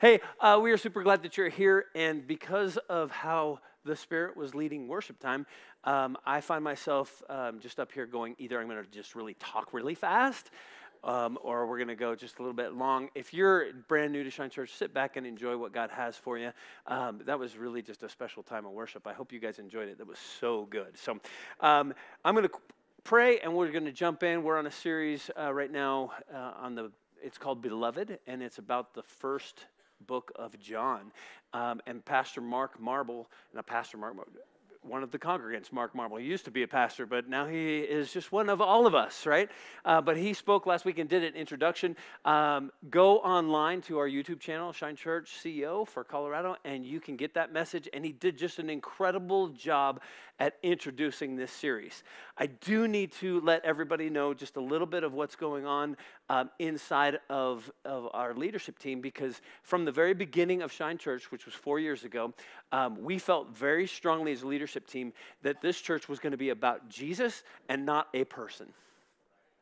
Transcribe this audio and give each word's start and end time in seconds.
Hey, 0.00 0.20
uh, 0.40 0.58
we 0.62 0.72
are 0.72 0.78
super 0.78 1.02
glad 1.02 1.22
that 1.24 1.36
you're 1.36 1.50
here, 1.50 1.84
and 1.94 2.26
because 2.26 2.78
of 2.88 3.10
how 3.10 3.58
the 3.84 3.94
Spirit 3.94 4.34
was 4.34 4.54
leading 4.54 4.88
worship 4.88 5.18
time, 5.18 5.44
um, 5.84 6.16
I 6.24 6.40
find 6.40 6.64
myself 6.64 7.22
um, 7.28 7.60
just 7.60 7.78
up 7.78 7.92
here 7.92 8.06
going 8.06 8.34
either 8.38 8.58
I'm 8.58 8.66
going 8.66 8.82
to 8.82 8.90
just 8.90 9.14
really 9.14 9.34
talk 9.34 9.74
really 9.74 9.94
fast. 9.94 10.52
Um, 11.04 11.38
or 11.42 11.66
we're 11.66 11.76
going 11.76 11.88
to 11.88 11.96
go 11.96 12.14
just 12.14 12.38
a 12.38 12.42
little 12.42 12.54
bit 12.54 12.72
long. 12.72 13.10
If 13.14 13.34
you're 13.34 13.74
brand 13.88 14.14
new 14.14 14.24
to 14.24 14.30
Shine 14.30 14.48
Church, 14.48 14.72
sit 14.72 14.94
back 14.94 15.16
and 15.16 15.26
enjoy 15.26 15.58
what 15.58 15.74
God 15.74 15.90
has 15.90 16.16
for 16.16 16.38
you. 16.38 16.50
Um, 16.86 17.20
that 17.26 17.38
was 17.38 17.58
really 17.58 17.82
just 17.82 18.02
a 18.02 18.08
special 18.08 18.42
time 18.42 18.64
of 18.64 18.72
worship. 18.72 19.06
I 19.06 19.12
hope 19.12 19.34
you 19.34 19.38
guys 19.38 19.58
enjoyed 19.58 19.90
it. 19.90 19.98
That 19.98 20.06
was 20.06 20.18
so 20.18 20.66
good. 20.70 20.96
So 20.96 21.20
um, 21.60 21.92
I'm 22.24 22.34
going 22.34 22.48
to 22.48 22.54
pray 23.04 23.40
and 23.40 23.54
we're 23.54 23.70
going 23.70 23.84
to 23.84 23.92
jump 23.92 24.22
in. 24.22 24.44
We're 24.44 24.58
on 24.58 24.66
a 24.66 24.70
series 24.70 25.30
uh, 25.38 25.52
right 25.52 25.70
now 25.70 26.12
uh, 26.34 26.52
on 26.56 26.74
the 26.74 26.90
it's 27.22 27.36
called 27.36 27.60
Beloved, 27.60 28.18
and 28.26 28.42
it's 28.42 28.56
about 28.56 28.94
the 28.94 29.02
first 29.02 29.66
book 30.06 30.32
of 30.36 30.58
John. 30.58 31.12
Um, 31.52 31.80
and 31.86 32.04
Pastor 32.04 32.40
Mark 32.40 32.80
Marble, 32.80 33.28
not 33.54 33.66
Pastor 33.66 33.96
Mark, 33.96 34.14
one 34.82 35.02
of 35.02 35.10
the 35.10 35.18
congregants, 35.18 35.72
Mark 35.72 35.94
Marble. 35.94 36.16
He 36.16 36.24
used 36.24 36.44
to 36.46 36.50
be 36.50 36.62
a 36.62 36.68
pastor, 36.68 37.04
but 37.04 37.28
now 37.28 37.46
he 37.46 37.80
is 37.80 38.12
just 38.12 38.32
one 38.32 38.48
of 38.48 38.60
all 38.60 38.86
of 38.86 38.94
us, 38.94 39.26
right? 39.26 39.50
Uh, 39.84 40.00
but 40.00 40.16
he 40.16 40.32
spoke 40.32 40.66
last 40.66 40.84
week 40.84 40.98
and 40.98 41.08
did 41.08 41.22
an 41.22 41.34
introduction. 41.34 41.96
Um, 42.24 42.72
go 42.88 43.18
online 43.18 43.82
to 43.82 43.98
our 43.98 44.08
YouTube 44.08 44.40
channel, 44.40 44.72
Shine 44.72 44.96
Church 44.96 45.38
CEO 45.42 45.86
for 45.86 46.02
Colorado, 46.02 46.56
and 46.64 46.84
you 46.84 46.98
can 46.98 47.16
get 47.16 47.34
that 47.34 47.52
message. 47.52 47.88
And 47.92 48.04
he 48.04 48.12
did 48.12 48.38
just 48.38 48.58
an 48.58 48.70
incredible 48.70 49.48
job 49.48 50.00
at 50.38 50.56
introducing 50.62 51.36
this 51.36 51.52
series. 51.52 52.02
I 52.42 52.46
do 52.46 52.88
need 52.88 53.12
to 53.20 53.42
let 53.42 53.66
everybody 53.66 54.08
know 54.08 54.32
just 54.32 54.56
a 54.56 54.62
little 54.62 54.86
bit 54.86 55.04
of 55.04 55.12
what's 55.12 55.36
going 55.36 55.66
on 55.66 55.98
um, 56.30 56.48
inside 56.58 57.18
of, 57.28 57.70
of 57.84 58.08
our 58.14 58.32
leadership 58.32 58.78
team 58.78 59.02
because 59.02 59.42
from 59.62 59.84
the 59.84 59.92
very 59.92 60.14
beginning 60.14 60.62
of 60.62 60.72
Shine 60.72 60.96
Church, 60.96 61.30
which 61.30 61.44
was 61.44 61.54
four 61.54 61.78
years 61.78 62.04
ago, 62.04 62.32
um, 62.72 62.96
we 63.02 63.18
felt 63.18 63.54
very 63.54 63.86
strongly 63.86 64.32
as 64.32 64.40
a 64.40 64.46
leadership 64.46 64.86
team 64.86 65.12
that 65.42 65.60
this 65.60 65.78
church 65.78 66.08
was 66.08 66.18
going 66.18 66.30
to 66.30 66.38
be 66.38 66.48
about 66.48 66.88
Jesus 66.88 67.42
and 67.68 67.84
not 67.84 68.08
a 68.14 68.24
person. 68.24 68.72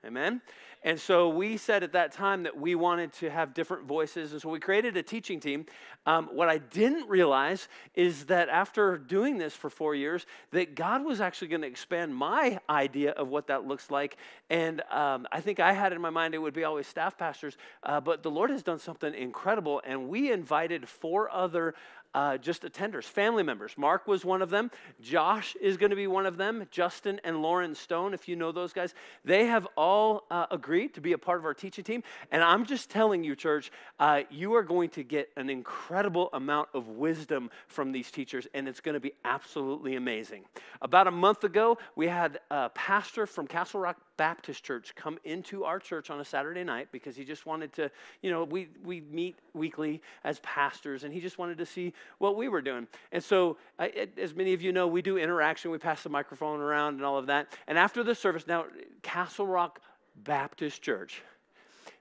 Amen? 0.04 0.40
And 0.84 0.98
so 1.00 1.28
we 1.28 1.56
said 1.56 1.82
at 1.82 1.92
that 1.92 2.12
time 2.12 2.44
that 2.44 2.56
we 2.56 2.76
wanted 2.76 3.12
to 3.14 3.30
have 3.30 3.52
different 3.52 3.86
voices. 3.86 4.30
And 4.32 4.40
so 4.40 4.48
we 4.48 4.60
created 4.60 4.96
a 4.96 5.02
teaching 5.02 5.40
team. 5.40 5.66
Um, 6.06 6.28
what 6.32 6.48
I 6.48 6.58
didn't 6.58 7.08
realize 7.08 7.68
is 7.96 8.26
that 8.26 8.48
after 8.48 8.96
doing 8.96 9.38
this 9.38 9.54
for 9.54 9.70
four 9.70 9.96
years, 9.96 10.24
that 10.52 10.76
God 10.76 11.04
was 11.04 11.20
actually 11.20 11.48
going 11.48 11.62
to 11.62 11.66
expand 11.66 12.14
my 12.14 12.60
idea 12.70 13.10
of 13.10 13.26
what 13.26 13.48
that 13.48 13.66
looks 13.66 13.90
like. 13.90 14.18
And 14.50 14.80
um, 14.90 15.26
I 15.32 15.40
think 15.40 15.58
I 15.58 15.72
had 15.72 15.92
in 15.92 16.00
my 16.00 16.10
mind 16.10 16.32
it 16.32 16.38
would 16.38 16.54
be 16.54 16.62
always 16.62 16.86
staff 16.86 17.18
pastors. 17.18 17.56
Uh, 17.82 18.00
but 18.00 18.22
the 18.22 18.30
Lord 18.30 18.50
has 18.50 18.62
done 18.62 18.78
something 18.78 19.12
incredible. 19.12 19.82
And 19.84 20.08
we 20.08 20.30
invited 20.30 20.88
four 20.88 21.28
other 21.28 21.74
uh, 22.14 22.38
just 22.38 22.62
attenders, 22.62 23.04
family 23.04 23.42
members. 23.42 23.74
Mark 23.76 24.06
was 24.06 24.24
one 24.24 24.42
of 24.42 24.50
them. 24.50 24.70
Josh 25.00 25.56
is 25.60 25.76
going 25.76 25.90
to 25.90 25.96
be 25.96 26.06
one 26.06 26.26
of 26.26 26.36
them. 26.36 26.66
Justin 26.70 27.20
and 27.24 27.42
Lauren 27.42 27.74
Stone, 27.74 28.14
if 28.14 28.28
you 28.28 28.36
know 28.36 28.52
those 28.52 28.72
guys, 28.72 28.94
they 29.24 29.46
have 29.46 29.66
all 29.76 30.24
uh, 30.30 30.46
agreed 30.50 30.94
to 30.94 31.00
be 31.00 31.12
a 31.12 31.18
part 31.18 31.38
of 31.38 31.44
our 31.44 31.54
teaching 31.54 31.84
team. 31.84 32.02
And 32.30 32.42
I'm 32.42 32.64
just 32.64 32.90
telling 32.90 33.24
you, 33.24 33.36
church, 33.36 33.70
uh, 33.98 34.22
you 34.30 34.54
are 34.54 34.62
going 34.62 34.90
to 34.90 35.02
get 35.02 35.30
an 35.36 35.50
incredible 35.50 36.30
amount 36.32 36.68
of 36.74 36.88
wisdom 36.88 37.50
from 37.66 37.92
these 37.92 38.10
teachers, 38.10 38.46
and 38.54 38.68
it's 38.68 38.80
going 38.80 38.94
to 38.94 39.00
be 39.00 39.12
absolutely 39.24 39.96
amazing. 39.96 40.44
About 40.82 41.06
a 41.06 41.12
month 41.12 41.44
ago, 41.44 41.78
we 41.96 42.06
had 42.06 42.40
a 42.50 42.70
pastor 42.70 43.26
from 43.26 43.46
Castle 43.46 43.80
Rock 43.80 43.96
Baptist 44.18 44.62
Church 44.62 44.92
come 44.94 45.18
into 45.24 45.64
our 45.64 45.78
church 45.78 46.10
on 46.10 46.20
a 46.20 46.24
Saturday 46.24 46.64
night 46.64 46.88
because 46.92 47.16
he 47.16 47.24
just 47.24 47.46
wanted 47.46 47.72
to, 47.74 47.90
you 48.20 48.30
know, 48.30 48.44
we, 48.44 48.68
we 48.84 49.00
meet 49.00 49.38
weekly 49.54 50.02
as 50.24 50.40
pastors, 50.40 51.04
and 51.04 51.14
he 51.14 51.20
just 51.20 51.38
wanted 51.38 51.56
to 51.56 51.64
see 51.64 51.94
what 52.18 52.36
we 52.36 52.48
were 52.48 52.60
doing. 52.60 52.86
And 53.12 53.24
so, 53.24 53.56
uh, 53.78 53.86
as 54.18 54.34
many 54.34 54.52
of 54.52 54.60
you 54.60 54.72
know, 54.72 54.86
we 54.86 55.00
do 55.00 55.16
interaction, 55.16 55.70
we 55.70 55.78
pass 55.78 56.02
the 56.02 56.10
microphone 56.10 56.60
around 56.60 56.96
and 56.96 57.04
all 57.04 57.16
of 57.16 57.26
that. 57.26 57.56
And 57.66 57.78
after 57.78 58.04
the 58.04 58.14
service, 58.14 58.46
now, 58.46 58.66
Castle 59.02 59.46
Rock 59.46 59.80
Baptist 60.24 60.82
Church, 60.82 61.22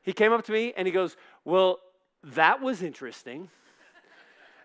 he 0.02 0.12
came 0.12 0.34
up 0.34 0.44
to 0.46 0.52
me 0.52 0.74
and 0.76 0.86
he 0.88 0.92
goes, 0.92 1.16
Well, 1.46 1.80
that 2.24 2.62
was 2.62 2.82
interesting. 2.82 3.50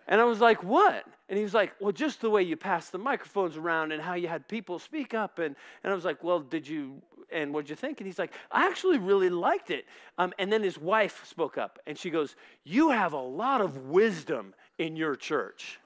And 0.08 0.20
I 0.20 0.24
was 0.24 0.40
like, 0.40 0.62
What? 0.62 1.06
And 1.28 1.38
he 1.38 1.44
was 1.44 1.54
like, 1.54 1.72
Well, 1.80 1.92
just 1.92 2.20
the 2.20 2.30
way 2.30 2.42
you 2.42 2.56
passed 2.56 2.92
the 2.92 2.98
microphones 2.98 3.56
around 3.56 3.92
and 3.92 4.02
how 4.02 4.14
you 4.14 4.28
had 4.28 4.48
people 4.48 4.78
speak 4.78 5.14
up. 5.14 5.38
And, 5.38 5.54
and 5.84 5.92
I 5.92 5.94
was 5.94 6.04
like, 6.04 6.22
Well, 6.24 6.40
did 6.40 6.66
you 6.66 7.00
and 7.32 7.52
what'd 7.52 7.70
you 7.70 7.76
think? 7.76 8.00
And 8.00 8.06
he's 8.06 8.18
like, 8.18 8.32
I 8.50 8.66
actually 8.66 8.98
really 8.98 9.30
liked 9.30 9.70
it. 9.70 9.86
Um, 10.18 10.32
and 10.38 10.52
then 10.52 10.62
his 10.62 10.78
wife 10.78 11.24
spoke 11.26 11.58
up 11.58 11.78
and 11.86 11.96
she 11.96 12.10
goes, 12.10 12.36
You 12.64 12.90
have 12.90 13.12
a 13.12 13.20
lot 13.20 13.60
of 13.60 13.88
wisdom 13.88 14.54
in 14.78 14.96
your 14.96 15.16
church. 15.16 15.78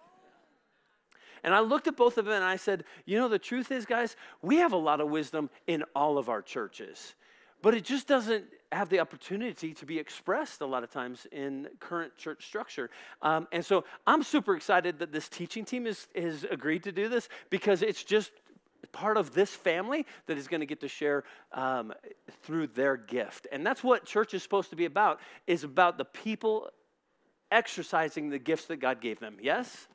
And 1.45 1.55
I 1.55 1.61
looked 1.61 1.87
at 1.87 1.97
both 1.97 2.19
of 2.19 2.25
them 2.25 2.35
and 2.35 2.45
I 2.45 2.57
said, 2.57 2.85
You 3.05 3.19
know, 3.19 3.29
the 3.29 3.39
truth 3.39 3.71
is, 3.71 3.87
guys, 3.87 4.17
we 4.43 4.57
have 4.57 4.73
a 4.73 4.79
lot 4.79 5.01
of 5.01 5.09
wisdom 5.09 5.51
in 5.67 5.85
all 5.95 6.19
of 6.19 6.29
our 6.29 6.43
churches, 6.43 7.15
but 7.63 7.75
it 7.75 7.85
just 7.85 8.09
doesn't 8.09 8.45
have 8.73 8.89
the 8.89 9.01
opportunity 9.01 9.73
to 9.73 9.87
be 9.87 9.99
expressed 9.99 10.61
a 10.61 10.67
lot 10.67 10.83
of 10.83 10.91
times 10.91 11.27
in 11.33 11.69
current 11.79 12.17
church 12.17 12.45
structure. 12.47 12.91
Um, 13.23 13.47
and 13.53 13.65
so 13.65 13.85
I'm 14.07 14.23
super 14.23 14.57
excited 14.57 14.99
that 14.99 15.13
this 15.13 15.29
teaching 15.29 15.65
team 15.65 15.87
has, 15.87 16.09
has 16.17 16.45
agreed 16.51 16.83
to 16.85 16.93
do 16.93 17.09
this 17.09 17.29
because 17.49 17.83
it's 17.83 18.03
just 18.03 18.33
part 18.97 19.19
of 19.19 19.35
this 19.35 19.51
family 19.51 20.07
that 20.25 20.39
is 20.39 20.49
going 20.49 20.61
to 20.61 20.67
get 20.67 20.81
to 20.81 20.89
share 20.89 21.23
um, 21.53 21.93
through 22.43 22.67
their 22.69 22.97
gift 22.97 23.47
and 23.53 23.65
that's 23.67 23.85
what 23.85 24.07
church 24.07 24.33
is 24.33 24.43
supposed 24.43 24.71
to 24.71 24.77
be 24.77 24.87
about 24.87 25.21
is 25.47 25.65
about 25.65 25.99
the 25.99 26.05
people 26.07 26.71
exercising 27.53 28.31
the 28.31 28.39
gifts 28.39 28.65
that 28.65 28.79
god 28.79 29.03
gave 29.03 29.21
them 29.21 29.37
yes 29.43 29.87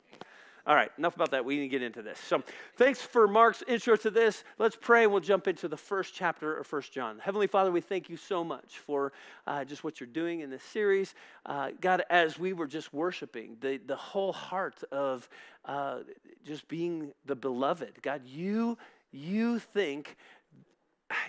all 0.64 0.76
right, 0.76 0.92
enough 0.96 1.16
about 1.16 1.32
that. 1.32 1.44
We 1.44 1.56
need 1.56 1.62
to 1.62 1.68
get 1.68 1.82
into 1.82 2.02
this. 2.02 2.20
So, 2.20 2.40
thanks 2.76 3.02
for 3.02 3.26
Mark's 3.26 3.64
intro 3.66 3.96
to 3.96 4.10
this. 4.10 4.44
Let's 4.58 4.76
pray 4.80 5.02
and 5.02 5.10
we'll 5.10 5.20
jump 5.20 5.48
into 5.48 5.66
the 5.66 5.76
first 5.76 6.14
chapter 6.14 6.56
of 6.56 6.68
First 6.68 6.92
John. 6.92 7.18
Heavenly 7.18 7.48
Father, 7.48 7.72
we 7.72 7.80
thank 7.80 8.08
you 8.08 8.16
so 8.16 8.44
much 8.44 8.78
for 8.78 9.12
uh, 9.48 9.64
just 9.64 9.82
what 9.82 9.98
you're 9.98 10.06
doing 10.06 10.38
in 10.38 10.50
this 10.50 10.62
series. 10.62 11.16
Uh, 11.44 11.70
God, 11.80 12.04
as 12.10 12.38
we 12.38 12.52
were 12.52 12.68
just 12.68 12.94
worshiping, 12.94 13.56
the, 13.60 13.78
the 13.78 13.96
whole 13.96 14.32
heart 14.32 14.84
of 14.92 15.28
uh, 15.64 16.00
just 16.46 16.68
being 16.68 17.10
the 17.26 17.34
beloved, 17.34 18.00
God, 18.00 18.22
you, 18.24 18.78
you 19.12 19.58
think 19.58 20.16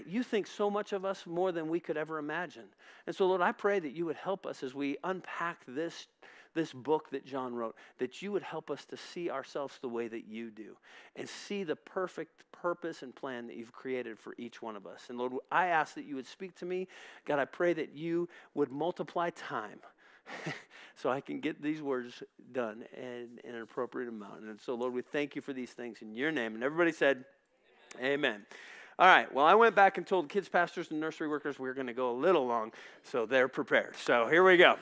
you 0.05 0.23
think 0.23 0.47
so 0.47 0.69
much 0.69 0.93
of 0.93 1.03
us 1.03 1.25
more 1.25 1.51
than 1.51 1.67
we 1.67 1.79
could 1.79 1.97
ever 1.97 2.17
imagine. 2.17 2.63
And 3.05 3.13
so, 3.13 3.27
Lord, 3.27 3.41
I 3.41 3.51
pray 3.51 3.79
that 3.79 3.91
you 3.91 4.05
would 4.05 4.15
help 4.15 4.45
us 4.45 4.63
as 4.63 4.73
we 4.73 4.97
unpack 5.03 5.59
this 5.67 6.07
this 6.53 6.71
book 6.71 7.09
that 7.09 7.25
John 7.25 7.55
wrote, 7.55 7.75
that 7.97 8.21
you 8.21 8.31
would 8.31 8.43
help 8.43 8.69
us 8.69 8.85
to 8.85 8.97
see 8.97 9.29
ourselves 9.29 9.79
the 9.81 9.87
way 9.89 10.07
that 10.07 10.27
you 10.27 10.51
do 10.51 10.77
and 11.15 11.27
see 11.27 11.63
the 11.63 11.75
perfect 11.75 12.43
purpose 12.51 13.01
and 13.01 13.15
plan 13.15 13.47
that 13.47 13.55
you've 13.55 13.71
created 13.71 14.19
for 14.19 14.35
each 14.37 14.61
one 14.61 14.75
of 14.75 14.85
us. 14.85 15.05
And 15.09 15.17
Lord, 15.17 15.33
I 15.51 15.67
ask 15.67 15.95
that 15.95 16.05
you 16.05 16.15
would 16.15 16.27
speak 16.27 16.55
to 16.57 16.65
me. 16.65 16.87
God, 17.25 17.39
I 17.39 17.45
pray 17.45 17.73
that 17.73 17.95
you 17.95 18.29
would 18.53 18.71
multiply 18.71 19.31
time. 19.31 19.79
so 20.95 21.09
I 21.09 21.19
can 21.19 21.39
get 21.39 21.61
these 21.61 21.81
words 21.81 22.23
done 22.53 22.85
in, 22.95 23.39
in, 23.43 23.55
an 23.55 23.61
appropriate 23.61 24.07
amount. 24.07 24.43
And 24.43 24.61
so, 24.61 24.73
Lord, 24.73 24.93
we 24.93 25.01
thank 25.01 25.35
you 25.35 25.41
for 25.41 25.51
these 25.51 25.71
things 25.71 26.01
in 26.01 26.13
your 26.13 26.31
name. 26.31 26.55
And 26.55 26.63
everybody 26.63 26.93
said, 26.93 27.25
Amen. 28.01 28.45
All 28.99 29.07
right, 29.07 29.31
well, 29.33 29.45
I 29.45 29.55
went 29.55 29.75
back 29.75 29.97
and 29.97 30.05
told 30.05 30.29
kids, 30.29 30.47
pastors, 30.47 30.91
and 30.91 30.99
nursery 30.99 31.27
workers 31.27 31.57
we 31.57 31.67
are 31.67 31.73
going 31.73 31.87
to 31.87 31.93
go 31.93 32.11
a 32.11 32.17
little 32.17 32.45
long, 32.45 32.71
so 33.03 33.25
they're 33.25 33.47
prepared. 33.47 33.95
So 33.95 34.27
here 34.27 34.43
we 34.43 34.55
go. 34.57 34.75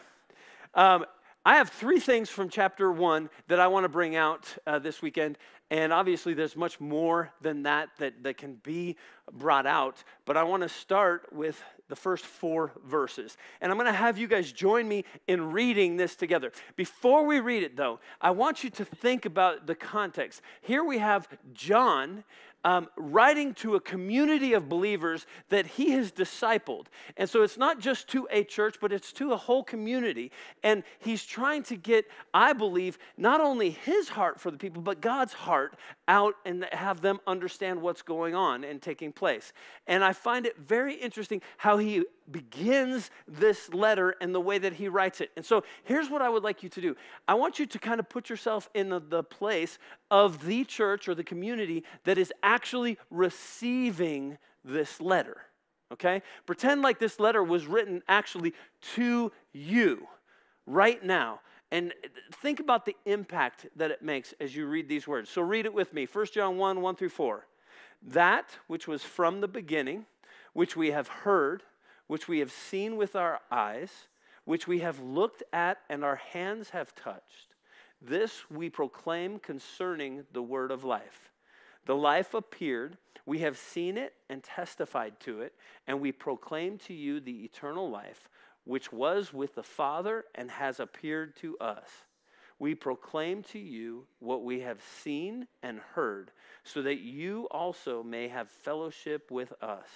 Um, 0.74 1.06
I 1.46 1.56
have 1.56 1.70
three 1.70 2.00
things 2.00 2.30
from 2.30 2.50
chapter 2.50 2.92
one 2.92 3.30
that 3.48 3.60
I 3.60 3.68
want 3.68 3.86
to 3.86 3.90
bring 3.90 4.16
out 4.16 4.54
uh, 4.68 4.80
this 4.80 5.02
weekend. 5.02 5.38
And 5.72 5.94
obviously, 5.94 6.34
there's 6.34 6.58
much 6.58 6.80
more 6.82 7.32
than 7.42 7.64
that, 7.64 7.90
that 7.98 8.22
that 8.24 8.38
can 8.38 8.56
be 8.56 8.98
brought 9.32 9.66
out. 9.66 10.04
But 10.26 10.36
I 10.36 10.44
want 10.44 10.64
to 10.64 10.70
start 10.70 11.32
with 11.32 11.64
the 11.88 11.96
first 11.96 12.26
four 12.26 12.74
verses. 12.86 13.38
And 13.62 13.72
I'm 13.72 13.78
going 13.78 13.92
to 13.92 13.98
have 13.98 14.18
you 14.18 14.28
guys 14.28 14.52
join 14.52 14.88
me 14.88 15.06
in 15.28 15.52
reading 15.52 15.96
this 15.96 16.16
together. 16.16 16.52
Before 16.76 17.26
we 17.26 17.40
read 17.40 17.64
it, 17.64 17.76
though, 17.76 18.00
I 18.20 18.32
want 18.32 18.64
you 18.64 18.70
to 18.72 18.86
think 18.86 19.26
about 19.26 19.66
the 19.66 19.76
context. 19.76 20.42
Here 20.62 20.84
we 20.84 21.00
have 21.00 21.28
John 21.54 22.24
um, 22.64 22.88
writing 22.96 23.54
to 23.56 23.76
a 23.76 23.80
community 23.80 24.54
of 24.54 24.70
believers 24.70 25.26
that 25.50 25.66
he 25.66 25.92
has 25.92 26.12
discipled. 26.12 26.88
And 27.18 27.30
so 27.30 27.44
it's 27.44 27.58
not 27.58 27.80
just 27.80 28.08
to 28.10 28.28
a 28.32 28.44
church, 28.44 28.78
but 28.80 28.92
it's 28.92 29.12
to 29.14 29.34
a 29.34 29.38
whole 29.38 29.64
community. 29.64 30.32
And 30.64 30.84
he's 31.00 31.26
trying 31.26 31.64
to 31.64 31.76
get, 31.76 32.06
I 32.34 32.54
believe, 32.54 32.98
not 33.18 33.42
only 33.42 33.72
his 33.72 34.10
heart 34.10 34.40
for 34.40 34.52
the 34.52 34.58
people, 34.58 34.82
but 34.82 35.02
God's 35.02 35.34
heart 35.34 35.76
out 36.12 36.36
and 36.46 36.68
have 36.74 37.00
them 37.00 37.22
understand 37.26 37.82
what's 37.82 38.02
going 38.02 38.36
on 38.36 38.66
and 38.66 38.82
taking 38.82 39.14
place. 39.14 39.54
And 39.88 40.04
I 40.04 40.12
find 40.12 40.46
it 40.46 40.58
very 40.58 40.94
interesting 40.94 41.42
how 41.58 41.78
he 41.78 42.04
begins 42.30 43.10
this 43.30 43.74
letter 43.74 44.16
and 44.20 44.36
the 44.36 44.42
way 44.42 44.58
that 44.58 44.74
he 44.74 44.90
writes 44.90 45.22
it. 45.22 45.32
And 45.38 45.46
so 45.46 45.64
here's 45.86 46.10
what 46.10 46.22
I 46.22 46.28
would 46.28 46.44
like 46.44 46.64
you 46.64 46.70
to 46.70 46.82
do 46.82 46.98
I 47.30 47.34
want 47.36 47.60
you 47.60 47.66
to 47.66 47.80
kind 47.80 48.00
of 48.02 48.10
put 48.10 48.30
yourself 48.30 48.70
in 48.74 48.90
the, 48.90 49.00
the 49.00 49.24
place 49.24 49.80
of 50.12 50.46
the 50.46 50.66
church 50.66 51.08
or 51.08 51.16
the 51.16 51.24
community 51.24 51.86
that 52.04 52.18
is 52.18 52.34
actually 52.44 52.98
receiving 53.10 54.38
this 54.66 55.00
letter. 55.00 55.38
Okay? 55.94 56.22
Pretend 56.46 56.82
like 56.82 57.00
this 57.00 57.22
letter 57.22 57.42
was 57.42 57.68
written 57.68 58.04
actually 58.10 58.54
to 58.96 59.32
you 59.54 60.08
right 60.66 61.02
now. 61.04 61.40
And 61.72 61.94
think 62.42 62.60
about 62.60 62.86
the 62.86 62.96
impact 63.06 63.68
that 63.78 63.92
it 63.92 64.02
makes 64.02 64.34
as 64.40 64.56
you 64.56 64.66
read 64.66 64.90
these 64.90 65.08
words. 65.08 65.30
So 65.30 65.42
read 65.42 65.66
it 65.66 65.74
with 65.74 65.94
me 65.94 66.06
1 66.06 66.26
John 66.28 66.58
1 66.58 66.82
1 66.82 66.96
through 66.96 67.10
4. 67.10 67.48
That 68.04 68.58
which 68.68 68.88
was 68.88 69.04
from 69.04 69.42
the 69.42 69.48
beginning, 69.48 70.06
which 70.54 70.76
we 70.76 70.92
have 70.92 71.08
heard, 71.08 71.64
which 72.08 72.28
we 72.28 72.40
have 72.40 72.52
seen 72.52 72.98
with 72.98 73.16
our 73.16 73.40
eyes, 73.50 74.08
which 74.44 74.68
we 74.68 74.80
have 74.80 75.00
looked 75.00 75.44
at 75.54 75.80
and 75.90 76.04
our 76.04 76.18
hands 76.18 76.72
have 76.72 76.94
touched, 76.94 77.56
this 78.02 78.50
we 78.50 78.70
proclaim 78.70 79.40
concerning 79.40 80.26
the 80.34 80.42
word 80.42 80.72
of 80.72 80.84
life. 80.84 81.32
The 81.86 81.96
life 81.96 82.34
appeared, 82.34 82.98
we 83.26 83.40
have 83.40 83.58
seen 83.58 83.98
it 83.98 84.14
and 84.30 84.44
testified 84.44 85.20
to 85.22 85.42
it, 85.42 85.54
and 85.88 86.02
we 86.02 86.12
proclaim 86.12 86.80
to 86.80 86.94
you 86.94 87.20
the 87.20 87.44
eternal 87.44 87.90
life 87.90 88.30
which 88.66 88.92
was 88.92 89.34
with 89.34 89.56
the 89.56 89.64
Father 89.64 90.26
and 90.36 90.50
has 90.52 90.80
appeared 90.80 91.36
to 91.38 91.58
us. 91.60 91.90
We 92.60 92.76
proclaim 92.76 93.42
to 93.44 93.60
you 93.60 94.06
what 94.20 94.44
we 94.44 94.60
have 94.60 94.80
seen 95.02 95.48
and 95.64 95.80
heard, 95.96 96.32
so 96.64 96.84
that 96.84 97.00
you 97.00 97.48
also 97.50 98.04
may 98.04 98.28
have 98.28 98.50
fellowship 98.50 99.32
with 99.32 99.52
us. 99.64 99.88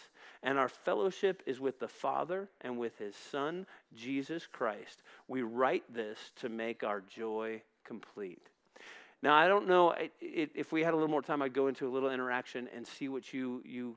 And 0.41 0.57
our 0.57 0.67
fellowship 0.69 1.43
is 1.45 1.59
with 1.59 1.79
the 1.79 1.87
Father 1.87 2.49
and 2.61 2.79
with 2.79 2.97
his 2.97 3.15
Son, 3.15 3.67
Jesus 3.93 4.47
Christ. 4.47 5.03
We 5.27 5.43
write 5.43 5.83
this 5.93 6.17
to 6.37 6.49
make 6.49 6.83
our 6.83 7.01
joy 7.01 7.61
complete. 7.83 8.49
Now, 9.21 9.35
I 9.35 9.47
don't 9.47 9.67
know 9.67 9.93
if 10.19 10.71
we 10.71 10.83
had 10.83 10.93
a 10.93 10.97
little 10.97 11.09
more 11.09 11.21
time, 11.21 11.43
I'd 11.43 11.53
go 11.53 11.67
into 11.67 11.87
a 11.87 11.89
little 11.89 12.11
interaction 12.11 12.67
and 12.75 12.85
see 12.85 13.09
what 13.09 13.31
you, 13.31 13.61
you 13.63 13.95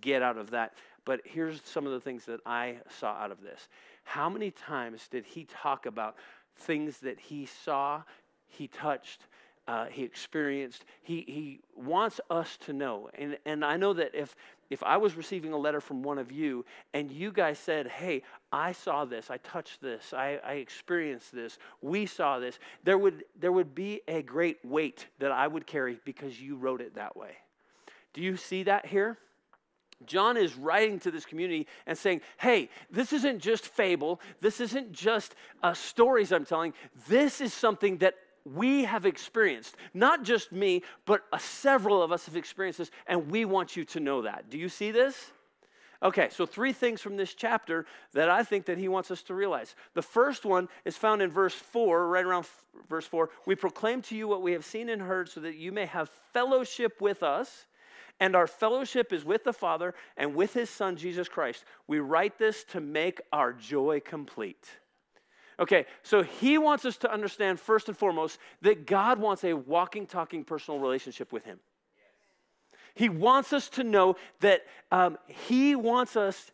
get 0.00 0.22
out 0.22 0.36
of 0.36 0.50
that. 0.50 0.74
But 1.04 1.20
here's 1.24 1.60
some 1.64 1.86
of 1.86 1.92
the 1.92 2.00
things 2.00 2.24
that 2.26 2.40
I 2.46 2.76
saw 2.98 3.12
out 3.12 3.30
of 3.30 3.42
this. 3.42 3.68
How 4.04 4.28
many 4.28 4.50
times 4.50 5.08
did 5.08 5.24
he 5.24 5.44
talk 5.44 5.86
about 5.86 6.16
things 6.56 6.98
that 6.98 7.18
he 7.18 7.46
saw, 7.46 8.02
he 8.46 8.68
touched, 8.68 9.26
uh, 9.68 9.86
he 9.86 10.02
experienced? 10.02 10.84
He, 11.02 11.24
he 11.26 11.60
wants 11.76 12.20
us 12.30 12.56
to 12.64 12.72
know. 12.72 13.10
And, 13.14 13.38
and 13.44 13.64
I 13.64 13.76
know 13.76 13.92
that 13.92 14.14
if, 14.14 14.34
if 14.70 14.82
I 14.82 14.96
was 14.96 15.14
receiving 15.14 15.52
a 15.52 15.58
letter 15.58 15.80
from 15.80 16.02
one 16.02 16.18
of 16.18 16.32
you 16.32 16.64
and 16.94 17.10
you 17.10 17.32
guys 17.32 17.58
said, 17.58 17.86
Hey, 17.86 18.22
I 18.50 18.72
saw 18.72 19.04
this, 19.04 19.30
I 19.30 19.36
touched 19.38 19.82
this, 19.82 20.14
I, 20.14 20.40
I 20.44 20.54
experienced 20.54 21.34
this, 21.34 21.58
we 21.82 22.06
saw 22.06 22.38
this, 22.38 22.58
there 22.82 22.98
would, 22.98 23.24
there 23.38 23.52
would 23.52 23.74
be 23.74 24.00
a 24.08 24.22
great 24.22 24.58
weight 24.64 25.06
that 25.18 25.32
I 25.32 25.46
would 25.48 25.66
carry 25.66 25.98
because 26.04 26.40
you 26.40 26.56
wrote 26.56 26.80
it 26.80 26.94
that 26.94 27.14
way. 27.14 27.32
Do 28.14 28.22
you 28.22 28.36
see 28.36 28.62
that 28.62 28.86
here? 28.86 29.18
John 30.06 30.36
is 30.36 30.54
writing 30.54 30.98
to 31.00 31.10
this 31.10 31.24
community 31.24 31.66
and 31.86 31.96
saying, 31.96 32.20
hey, 32.38 32.68
this 32.90 33.12
isn't 33.12 33.40
just 33.40 33.66
fable. 33.66 34.20
This 34.40 34.60
isn't 34.60 34.92
just 34.92 35.34
uh, 35.62 35.74
stories 35.74 36.32
I'm 36.32 36.44
telling. 36.44 36.74
This 37.08 37.40
is 37.40 37.54
something 37.54 37.98
that 37.98 38.14
we 38.44 38.84
have 38.84 39.06
experienced. 39.06 39.76
Not 39.94 40.22
just 40.22 40.52
me, 40.52 40.82
but 41.06 41.22
uh, 41.32 41.38
several 41.38 42.02
of 42.02 42.12
us 42.12 42.26
have 42.26 42.36
experienced 42.36 42.78
this, 42.78 42.90
and 43.06 43.30
we 43.30 43.44
want 43.44 43.76
you 43.76 43.84
to 43.86 44.00
know 44.00 44.22
that. 44.22 44.50
Do 44.50 44.58
you 44.58 44.68
see 44.68 44.90
this? 44.90 45.32
Okay, 46.02 46.28
so 46.30 46.44
three 46.44 46.74
things 46.74 47.00
from 47.00 47.16
this 47.16 47.32
chapter 47.32 47.86
that 48.12 48.28
I 48.28 48.42
think 48.42 48.66
that 48.66 48.76
he 48.76 48.88
wants 48.88 49.10
us 49.10 49.22
to 49.22 49.34
realize. 49.34 49.74
The 49.94 50.02
first 50.02 50.44
one 50.44 50.68
is 50.84 50.98
found 50.98 51.22
in 51.22 51.30
verse 51.30 51.54
4, 51.54 52.08
right 52.08 52.24
around 52.24 52.40
f- 52.40 52.64
verse 52.90 53.06
4. 53.06 53.30
We 53.46 53.54
proclaim 53.54 54.02
to 54.02 54.16
you 54.16 54.28
what 54.28 54.42
we 54.42 54.52
have 54.52 54.66
seen 54.66 54.90
and 54.90 55.00
heard 55.00 55.30
so 55.30 55.40
that 55.40 55.54
you 55.54 55.72
may 55.72 55.86
have 55.86 56.10
fellowship 56.34 57.00
with 57.00 57.22
us 57.22 57.66
and 58.20 58.36
our 58.36 58.46
fellowship 58.46 59.12
is 59.12 59.24
with 59.24 59.44
the 59.44 59.52
Father 59.52 59.94
and 60.16 60.34
with 60.34 60.54
his 60.54 60.70
Son, 60.70 60.96
Jesus 60.96 61.28
Christ. 61.28 61.64
We 61.86 61.98
write 61.98 62.38
this 62.38 62.64
to 62.64 62.80
make 62.80 63.20
our 63.32 63.52
joy 63.52 64.00
complete. 64.04 64.68
Okay, 65.58 65.86
so 66.02 66.22
he 66.22 66.58
wants 66.58 66.84
us 66.84 66.96
to 66.98 67.12
understand 67.12 67.60
first 67.60 67.88
and 67.88 67.96
foremost 67.96 68.38
that 68.62 68.86
God 68.86 69.18
wants 69.18 69.44
a 69.44 69.52
walking, 69.54 70.06
talking 70.06 70.44
personal 70.44 70.80
relationship 70.80 71.32
with 71.32 71.44
him. 71.44 71.60
He 72.94 73.08
wants 73.08 73.52
us 73.52 73.68
to 73.70 73.84
know 73.84 74.16
that 74.40 74.62
um, 74.92 75.18
he 75.26 75.74
wants 75.74 76.16
us 76.16 76.52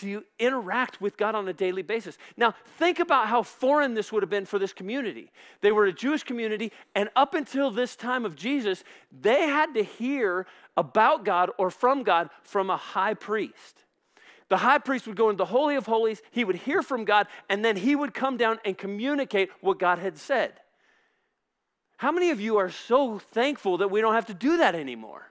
to 0.00 0.24
interact 0.38 1.00
with 1.00 1.16
God 1.16 1.34
on 1.34 1.48
a 1.48 1.52
daily 1.52 1.82
basis. 1.82 2.18
Now, 2.36 2.54
think 2.78 2.98
about 2.98 3.28
how 3.28 3.42
foreign 3.42 3.94
this 3.94 4.12
would 4.12 4.22
have 4.22 4.30
been 4.30 4.46
for 4.46 4.58
this 4.58 4.72
community. 4.72 5.30
They 5.60 5.72
were 5.72 5.86
a 5.86 5.92
Jewish 5.92 6.22
community, 6.22 6.72
and 6.94 7.08
up 7.16 7.34
until 7.34 7.70
this 7.70 7.96
time 7.96 8.24
of 8.24 8.36
Jesus, 8.36 8.84
they 9.10 9.46
had 9.48 9.74
to 9.74 9.82
hear 9.82 10.46
about 10.76 11.24
God 11.24 11.50
or 11.58 11.70
from 11.70 12.02
God 12.02 12.30
from 12.42 12.70
a 12.70 12.76
high 12.76 13.14
priest. 13.14 13.84
The 14.48 14.58
high 14.58 14.78
priest 14.78 15.06
would 15.06 15.16
go 15.16 15.30
into 15.30 15.38
the 15.38 15.46
Holy 15.46 15.76
of 15.76 15.86
Holies, 15.86 16.20
he 16.30 16.44
would 16.44 16.56
hear 16.56 16.82
from 16.82 17.04
God, 17.04 17.26
and 17.48 17.64
then 17.64 17.76
he 17.76 17.96
would 17.96 18.12
come 18.12 18.36
down 18.36 18.58
and 18.64 18.76
communicate 18.76 19.50
what 19.60 19.78
God 19.78 19.98
had 19.98 20.18
said. 20.18 20.52
How 21.96 22.12
many 22.12 22.30
of 22.30 22.40
you 22.40 22.56
are 22.56 22.70
so 22.70 23.18
thankful 23.18 23.78
that 23.78 23.90
we 23.90 24.00
don't 24.00 24.14
have 24.14 24.26
to 24.26 24.34
do 24.34 24.58
that 24.58 24.74
anymore? 24.74 25.30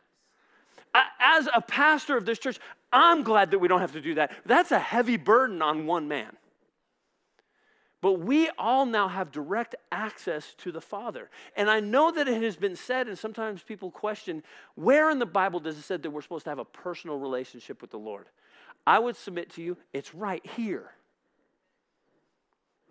As 1.19 1.47
a 1.53 1.61
pastor 1.61 2.17
of 2.17 2.25
this 2.25 2.39
church, 2.39 2.59
I'm 2.93 3.23
glad 3.23 3.51
that 3.51 3.59
we 3.59 3.67
don't 3.67 3.81
have 3.81 3.93
to 3.93 4.01
do 4.01 4.15
that. 4.15 4.31
That's 4.45 4.71
a 4.71 4.79
heavy 4.79 5.17
burden 5.17 5.61
on 5.61 5.85
one 5.85 6.07
man. 6.07 6.35
But 8.01 8.13
we 8.13 8.49
all 8.57 8.87
now 8.87 9.07
have 9.07 9.31
direct 9.31 9.75
access 9.91 10.55
to 10.59 10.71
the 10.71 10.81
Father. 10.81 11.29
And 11.55 11.69
I 11.69 11.79
know 11.79 12.11
that 12.11 12.27
it 12.27 12.41
has 12.41 12.55
been 12.55 12.75
said, 12.75 13.07
and 13.07 13.17
sometimes 13.17 13.61
people 13.61 13.91
question 13.91 14.41
where 14.73 15.11
in 15.11 15.19
the 15.19 15.25
Bible 15.25 15.59
does 15.59 15.77
it 15.77 15.83
say 15.83 15.97
that 15.97 16.09
we're 16.09 16.23
supposed 16.23 16.45
to 16.45 16.49
have 16.49 16.59
a 16.59 16.65
personal 16.65 17.19
relationship 17.19 17.79
with 17.79 17.91
the 17.91 17.99
Lord? 17.99 18.25
I 18.87 18.97
would 18.97 19.15
submit 19.15 19.51
to 19.51 19.61
you, 19.61 19.77
it's 19.93 20.15
right 20.15 20.43
here. 20.43 20.89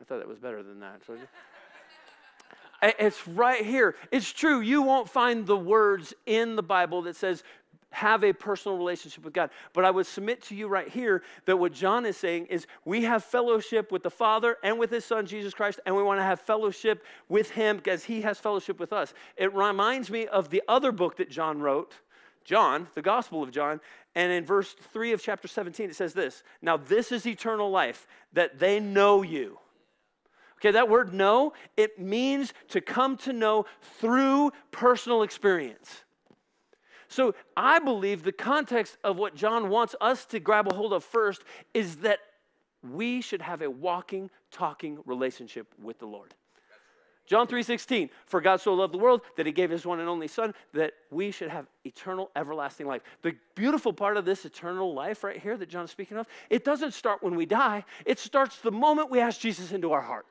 I 0.00 0.04
thought 0.04 0.18
that 0.18 0.28
was 0.28 0.38
better 0.38 0.62
than 0.62 0.80
that. 0.80 1.00
It's 2.82 3.28
right 3.28 3.62
here. 3.62 3.94
It's 4.10 4.32
true. 4.32 4.60
You 4.60 4.80
won't 4.80 5.06
find 5.06 5.46
the 5.46 5.56
words 5.56 6.14
in 6.24 6.56
the 6.56 6.62
Bible 6.62 7.02
that 7.02 7.14
says 7.14 7.44
have 7.90 8.24
a 8.24 8.32
personal 8.32 8.78
relationship 8.78 9.24
with 9.24 9.34
God. 9.34 9.50
But 9.72 9.84
I 9.84 9.90
would 9.90 10.06
submit 10.06 10.42
to 10.44 10.54
you 10.54 10.68
right 10.68 10.88
here 10.88 11.22
that 11.46 11.56
what 11.56 11.72
John 11.72 12.06
is 12.06 12.16
saying 12.16 12.46
is 12.46 12.66
we 12.84 13.02
have 13.04 13.24
fellowship 13.24 13.92
with 13.92 14.02
the 14.02 14.10
Father 14.10 14.56
and 14.62 14.78
with 14.78 14.90
his 14.90 15.04
Son, 15.04 15.26
Jesus 15.26 15.54
Christ, 15.54 15.80
and 15.86 15.96
we 15.96 16.02
want 16.02 16.18
to 16.18 16.24
have 16.24 16.40
fellowship 16.40 17.04
with 17.28 17.50
him 17.50 17.76
because 17.76 18.04
he 18.04 18.22
has 18.22 18.38
fellowship 18.38 18.78
with 18.78 18.92
us. 18.92 19.12
It 19.36 19.54
reminds 19.54 20.10
me 20.10 20.26
of 20.26 20.50
the 20.50 20.62
other 20.68 20.92
book 20.92 21.16
that 21.16 21.30
John 21.30 21.60
wrote, 21.60 21.94
John, 22.44 22.88
the 22.94 23.02
Gospel 23.02 23.42
of 23.42 23.50
John. 23.50 23.80
And 24.14 24.32
in 24.32 24.44
verse 24.44 24.74
3 24.92 25.12
of 25.12 25.22
chapter 25.22 25.46
17, 25.46 25.90
it 25.90 25.96
says 25.96 26.14
this 26.14 26.42
Now, 26.62 26.76
this 26.76 27.12
is 27.12 27.26
eternal 27.26 27.70
life, 27.70 28.06
that 28.32 28.58
they 28.58 28.80
know 28.80 29.22
you. 29.22 29.58
Okay, 30.58 30.72
that 30.72 30.90
word 30.90 31.14
know, 31.14 31.54
it 31.76 31.98
means 31.98 32.52
to 32.68 32.80
come 32.80 33.16
to 33.18 33.32
know 33.32 33.64
through 33.98 34.52
personal 34.70 35.22
experience. 35.22 36.04
So 37.10 37.34
I 37.56 37.80
believe 37.80 38.22
the 38.22 38.32
context 38.32 38.96
of 39.02 39.18
what 39.18 39.34
John 39.34 39.68
wants 39.68 39.96
us 40.00 40.24
to 40.26 40.38
grab 40.38 40.70
a 40.70 40.74
hold 40.74 40.92
of 40.92 41.02
first 41.02 41.42
is 41.74 41.96
that 41.96 42.20
we 42.88 43.20
should 43.20 43.42
have 43.42 43.62
a 43.62 43.68
walking, 43.68 44.30
talking 44.52 45.00
relationship 45.04 45.66
with 45.82 45.98
the 45.98 46.06
Lord. 46.06 46.34
John 47.26 47.48
3:16 47.48 48.10
For 48.26 48.40
God 48.40 48.60
so 48.60 48.74
loved 48.74 48.94
the 48.94 48.98
world 48.98 49.22
that 49.36 49.44
he 49.44 49.50
gave 49.50 49.70
his 49.70 49.84
one 49.84 49.98
and 49.98 50.08
only 50.08 50.28
son 50.28 50.54
that 50.72 50.94
we 51.10 51.32
should 51.32 51.50
have 51.50 51.66
eternal 51.84 52.30
everlasting 52.36 52.86
life. 52.86 53.02
The 53.22 53.36
beautiful 53.56 53.92
part 53.92 54.16
of 54.16 54.24
this 54.24 54.44
eternal 54.44 54.94
life 54.94 55.24
right 55.24 55.36
here 55.36 55.56
that 55.56 55.68
John 55.68 55.84
is 55.84 55.90
speaking 55.90 56.16
of, 56.16 56.28
it 56.48 56.64
doesn't 56.64 56.92
start 56.92 57.24
when 57.24 57.34
we 57.34 57.44
die. 57.44 57.84
It 58.06 58.20
starts 58.20 58.60
the 58.60 58.72
moment 58.72 59.10
we 59.10 59.18
ask 59.18 59.40
Jesus 59.40 59.72
into 59.72 59.92
our 59.92 60.00
heart 60.00 60.26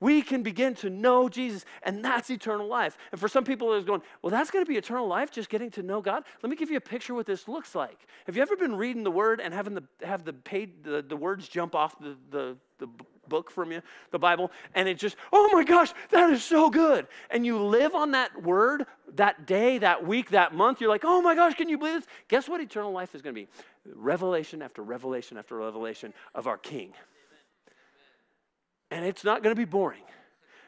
we 0.00 0.22
can 0.22 0.42
begin 0.42 0.74
to 0.76 0.90
know 0.90 1.28
Jesus, 1.28 1.64
and 1.82 2.04
that's 2.04 2.30
eternal 2.30 2.68
life. 2.68 2.96
And 3.10 3.20
for 3.20 3.28
some 3.28 3.44
people, 3.44 3.72
it's 3.74 3.84
going, 3.84 4.02
well, 4.22 4.30
that's 4.30 4.50
going 4.50 4.64
to 4.64 4.68
be 4.68 4.76
eternal 4.76 5.06
life, 5.06 5.30
just 5.30 5.48
getting 5.48 5.70
to 5.72 5.82
know 5.82 6.00
God. 6.00 6.24
Let 6.42 6.50
me 6.50 6.56
give 6.56 6.70
you 6.70 6.76
a 6.76 6.80
picture 6.80 7.14
what 7.14 7.26
this 7.26 7.48
looks 7.48 7.74
like. 7.74 8.06
Have 8.26 8.36
you 8.36 8.42
ever 8.42 8.56
been 8.56 8.76
reading 8.76 9.02
the 9.02 9.10
Word 9.10 9.40
and 9.40 9.52
having 9.52 9.74
the 9.74 9.82
have 10.02 10.24
the 10.24 10.32
paid 10.32 10.84
the, 10.84 11.02
the 11.02 11.16
words 11.16 11.48
jump 11.48 11.74
off 11.74 11.98
the, 11.98 12.16
the 12.30 12.56
the 12.78 12.88
book 13.28 13.50
from 13.50 13.72
you, 13.72 13.82
the 14.10 14.18
Bible, 14.18 14.50
and 14.74 14.88
it 14.88 14.98
just, 14.98 15.16
oh 15.32 15.50
my 15.52 15.64
gosh, 15.64 15.92
that 16.10 16.30
is 16.30 16.42
so 16.42 16.70
good. 16.70 17.06
And 17.30 17.44
you 17.44 17.62
live 17.62 17.94
on 17.94 18.12
that 18.12 18.42
word 18.42 18.86
that 19.16 19.46
day, 19.46 19.78
that 19.78 20.06
week, 20.06 20.30
that 20.30 20.54
month. 20.54 20.80
You're 20.80 20.90
like, 20.90 21.04
oh 21.04 21.20
my 21.20 21.34
gosh, 21.34 21.54
can 21.54 21.68
you 21.68 21.76
believe 21.76 21.94
this? 21.94 22.06
Guess 22.28 22.48
what 22.48 22.60
eternal 22.60 22.92
life 22.92 23.14
is 23.14 23.22
going 23.22 23.34
to 23.34 23.40
be? 23.40 23.48
Revelation 23.94 24.62
after 24.62 24.82
revelation 24.82 25.36
after 25.36 25.56
revelation 25.56 26.14
of 26.34 26.46
our 26.46 26.58
King. 26.58 26.92
And 28.90 29.04
it's 29.04 29.24
not 29.24 29.42
going 29.42 29.54
to 29.54 29.60
be 29.60 29.64
boring. 29.64 30.02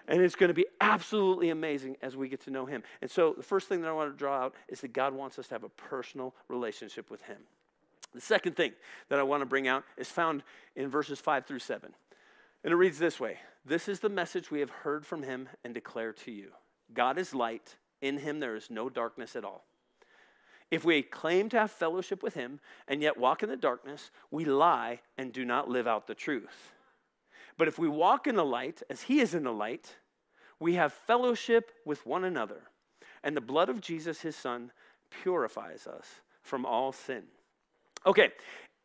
And 0.08 0.20
it's 0.20 0.34
going 0.34 0.48
to 0.48 0.54
be 0.54 0.66
absolutely 0.80 1.50
amazing 1.50 1.96
as 2.02 2.16
we 2.16 2.28
get 2.28 2.40
to 2.42 2.50
know 2.50 2.66
Him. 2.66 2.82
And 3.00 3.10
so, 3.10 3.34
the 3.36 3.42
first 3.42 3.68
thing 3.68 3.80
that 3.82 3.88
I 3.88 3.92
want 3.92 4.12
to 4.12 4.18
draw 4.18 4.38
out 4.38 4.54
is 4.68 4.80
that 4.80 4.92
God 4.92 5.14
wants 5.14 5.38
us 5.38 5.48
to 5.48 5.54
have 5.54 5.62
a 5.62 5.68
personal 5.68 6.34
relationship 6.48 7.10
with 7.10 7.22
Him. 7.22 7.38
The 8.14 8.20
second 8.20 8.56
thing 8.56 8.72
that 9.08 9.20
I 9.20 9.22
want 9.22 9.42
to 9.42 9.46
bring 9.46 9.68
out 9.68 9.84
is 9.96 10.08
found 10.08 10.42
in 10.74 10.88
verses 10.88 11.20
5 11.20 11.46
through 11.46 11.60
7. 11.60 11.92
And 12.64 12.72
it 12.72 12.76
reads 12.76 12.98
this 12.98 13.20
way 13.20 13.38
This 13.64 13.88
is 13.88 14.00
the 14.00 14.08
message 14.08 14.50
we 14.50 14.60
have 14.60 14.70
heard 14.70 15.06
from 15.06 15.22
Him 15.22 15.48
and 15.64 15.72
declare 15.74 16.12
to 16.12 16.32
you 16.32 16.50
God 16.92 17.18
is 17.18 17.34
light, 17.34 17.76
in 18.00 18.18
Him 18.18 18.40
there 18.40 18.56
is 18.56 18.70
no 18.70 18.88
darkness 18.88 19.36
at 19.36 19.44
all. 19.44 19.64
If 20.70 20.84
we 20.84 21.02
claim 21.02 21.48
to 21.50 21.58
have 21.58 21.70
fellowship 21.70 22.22
with 22.22 22.34
Him 22.34 22.60
and 22.86 23.02
yet 23.02 23.16
walk 23.16 23.42
in 23.42 23.48
the 23.48 23.56
darkness, 23.56 24.10
we 24.30 24.44
lie 24.44 25.00
and 25.18 25.32
do 25.32 25.44
not 25.44 25.68
live 25.68 25.86
out 25.86 26.06
the 26.06 26.14
truth. 26.14 26.72
But 27.56 27.68
if 27.68 27.78
we 27.78 27.88
walk 27.88 28.26
in 28.26 28.36
the 28.36 28.44
light, 28.44 28.82
as 28.90 29.02
he 29.02 29.20
is 29.20 29.34
in 29.34 29.44
the 29.44 29.52
light, 29.52 29.96
we 30.58 30.74
have 30.74 30.92
fellowship 30.92 31.72
with 31.84 32.04
one 32.06 32.24
another. 32.24 32.62
And 33.22 33.36
the 33.36 33.40
blood 33.40 33.68
of 33.68 33.80
Jesus, 33.80 34.20
his 34.20 34.36
son, 34.36 34.72
purifies 35.22 35.86
us 35.86 36.06
from 36.42 36.64
all 36.64 36.92
sin. 36.92 37.24
Okay, 38.06 38.30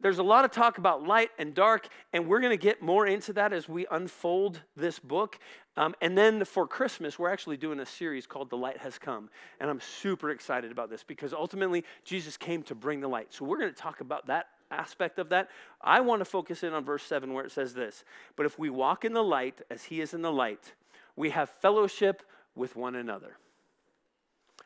there's 0.02 0.18
a 0.18 0.24
lot 0.24 0.44
of 0.44 0.52
talk 0.52 0.78
about 0.78 1.04
light 1.04 1.32
and 1.40 1.54
dark, 1.54 1.88
and 2.12 2.28
we're 2.28 2.42
going 2.42 2.52
to 2.52 2.62
get 2.62 2.82
more 2.82 3.08
into 3.08 3.32
that 3.34 3.54
as 3.54 3.70
we 3.70 3.86
unfold 3.92 4.62
this 4.76 5.00
book. 5.00 5.40
Um, 5.78 5.96
and 6.02 6.18
then 6.18 6.44
for 6.44 6.68
Christmas, 6.68 7.18
we're 7.18 7.32
actually 7.32 7.58
doing 7.58 7.80
a 7.80 7.86
series 7.86 8.28
called 8.28 8.50
The 8.50 8.58
Light 8.58 8.78
Has 8.78 8.98
Come. 8.98 9.30
And 9.60 9.70
I'm 9.70 9.80
super 9.80 10.32
excited 10.32 10.72
about 10.72 10.90
this 10.90 11.04
because 11.04 11.34
ultimately, 11.34 11.86
Jesus 12.04 12.36
came 12.36 12.62
to 12.64 12.76
bring 12.76 13.00
the 13.00 13.08
light. 13.08 13.34
So 13.34 13.46
we're 13.46 13.58
going 13.58 13.74
to 13.74 13.80
talk 13.80 14.02
about 14.02 14.28
that 14.28 14.48
aspect 14.72 15.20
of 15.20 15.30
that. 15.30 15.50
I 15.82 16.02
want 16.02 16.22
to 16.22 16.26
focus 16.26 16.64
in 16.64 16.74
on 16.74 16.84
verse 16.84 17.04
7 17.04 17.34
where 17.34 17.46
it 17.46 17.52
says 17.52 17.74
this 17.74 18.04
But 18.36 18.46
if 18.46 18.58
we 18.60 18.70
walk 18.70 19.06
in 19.06 19.14
the 19.14 19.24
light 19.24 19.62
as 19.70 19.86
he 19.86 20.02
is 20.02 20.14
in 20.14 20.22
the 20.22 20.32
light, 20.32 20.74
we 21.16 21.30
have 21.32 21.50
fellowship 21.50 22.24
with 22.56 22.76
one 22.76 22.96
another. 22.96 23.38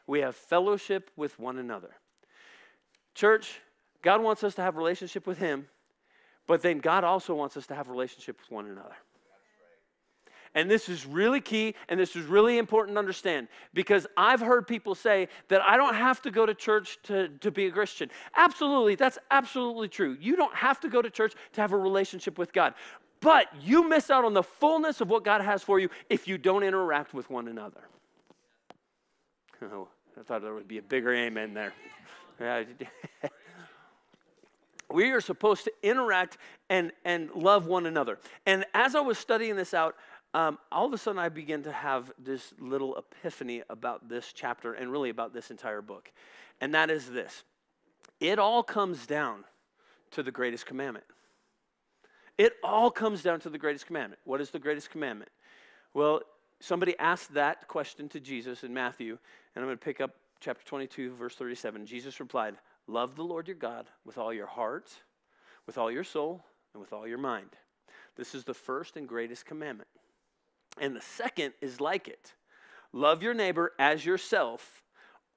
We 0.08 0.22
have 0.22 0.36
fellowship 0.36 1.12
with 1.16 1.40
one 1.40 1.58
another. 1.58 1.92
Church, 3.14 3.60
God 4.02 4.22
wants 4.22 4.44
us 4.44 4.56
to 4.56 4.62
have 4.62 4.78
relationship 4.78 5.28
with 5.28 5.38
him, 5.38 5.68
but 6.48 6.62
then 6.62 6.80
God 6.80 7.04
also 7.04 7.36
wants 7.36 7.58
us 7.58 7.68
to 7.68 7.76
have 7.76 7.90
relationship 7.90 8.40
with 8.40 8.50
one 8.50 8.66
another. 8.66 8.96
And 10.56 10.70
this 10.70 10.90
is 10.90 11.06
really 11.06 11.42
key 11.42 11.76
and 11.88 12.00
this 12.00 12.16
is 12.16 12.26
really 12.26 12.58
important 12.58 12.96
to 12.96 13.00
understand 13.00 13.48
because 13.74 14.08
I've 14.18 14.40
heard 14.40 14.68
people 14.68 14.96
say 14.96 15.28
that 15.50 15.62
I 15.62 15.78
don't 15.78 15.96
have 15.96 16.22
to 16.24 16.32
go 16.32 16.46
to 16.46 16.54
church 16.54 16.98
to, 17.04 17.30
to 17.40 17.52
be 17.52 17.68
a 17.68 17.72
Christian. 17.72 18.10
Absolutely, 18.36 18.96
that's 18.96 19.18
absolutely 19.32 19.88
true. 19.88 20.18
You 20.20 20.36
don't 20.36 20.56
have 20.56 20.80
to 20.82 20.90
go 20.90 21.02
to 21.02 21.10
church 21.10 21.34
to 21.54 21.62
have 21.62 21.72
a 21.72 21.78
relationship 21.78 22.38
with 22.38 22.54
God. 22.54 22.74
But 23.22 23.48
you 23.62 23.88
miss 23.88 24.10
out 24.10 24.26
on 24.26 24.34
the 24.34 24.44
fullness 24.44 25.02
of 25.02 25.10
what 25.10 25.24
God 25.24 25.42
has 25.42 25.62
for 25.62 25.80
you 25.80 25.90
if 26.10 26.28
you 26.28 26.38
don't 26.38 26.64
interact 26.64 27.14
with 27.14 27.30
one 27.30 27.48
another. 27.48 27.82
Oh, 29.62 29.90
I 30.18 30.24
thought 30.24 30.42
there 30.42 30.54
would 30.54 30.70
be 30.70 30.78
a 30.78 30.82
bigger 30.82 31.14
amen 31.14 31.54
there. 31.54 31.74
we 34.92 35.12
are 35.12 35.22
supposed 35.22 35.64
to 35.66 35.74
interact 35.84 36.38
and, 36.70 36.92
and 37.06 37.30
love 37.36 37.68
one 37.68 37.86
another. 37.86 38.20
And 38.46 38.66
as 38.74 38.96
I 38.96 39.02
was 39.02 39.18
studying 39.18 39.56
this 39.56 39.74
out, 39.74 39.96
um, 40.34 40.60
all 40.72 40.86
of 40.86 40.94
a 40.94 40.98
sudden 40.98 41.20
I 41.20 41.30
began 41.30 41.64
to 41.64 41.72
have 41.72 42.12
this 42.20 42.54
little 42.60 42.96
epiphany 42.98 43.64
about 43.70 44.10
this 44.10 44.32
chapter 44.34 44.74
and 44.74 44.92
really 44.92 45.10
about 45.10 45.34
this 45.34 45.52
entire 45.52 45.82
book. 45.82 46.12
And 46.62 46.74
that 46.74 46.90
is 46.90 47.10
this 47.10 47.44
it 48.20 48.38
all 48.38 48.64
comes 48.64 49.06
down 49.06 49.46
to 50.12 50.24
the 50.24 50.32
greatest 50.32 50.66
commandment. 50.66 51.06
It 52.38 52.54
all 52.64 52.90
comes 52.90 53.22
down 53.22 53.40
to 53.42 53.50
the 53.50 53.58
greatest 53.58 53.86
commandment. 53.86 54.20
What 54.24 54.42
is 54.42 54.50
the 54.50 54.60
greatest 54.60 54.90
commandment? 54.90 55.32
Well, 55.94 56.22
somebody 56.60 56.98
asked 56.98 57.34
that 57.34 57.68
question 57.68 58.08
to 58.10 58.20
Jesus 58.20 58.64
in 58.64 58.74
Matthew, 58.74 59.18
and 59.56 59.64
I'm 59.64 59.68
going 59.68 59.78
to 59.78 59.84
pick 59.84 60.00
up 60.00 60.12
chapter 60.40 60.66
22, 60.66 61.16
verse 61.16 61.36
37. 61.36 61.86
Jesus 61.86 62.20
replied, 62.20 62.56
Love 62.90 63.16
the 63.16 63.24
Lord 63.24 63.48
your 63.48 63.56
God 63.56 63.88
with 64.04 64.18
all 64.18 64.34
your 64.34 64.48
heart, 64.48 64.90
with 65.68 65.78
all 65.78 65.92
your 65.92 66.04
soul, 66.04 66.44
and 66.74 66.82
with 66.82 66.92
all 66.92 67.08
your 67.08 67.20
mind. 67.20 67.50
This 68.16 68.34
is 68.34 68.44
the 68.44 68.54
first 68.56 68.98
and 68.98 69.08
greatest 69.08 69.46
commandment. 69.46 69.90
And 70.82 70.96
the 70.96 71.02
second 71.02 71.54
is 71.62 71.80
like 71.80 72.08
it 72.08 72.34
love 72.92 73.22
your 73.22 73.36
neighbor 73.36 73.74
as 73.78 74.04
yourself. 74.04 74.82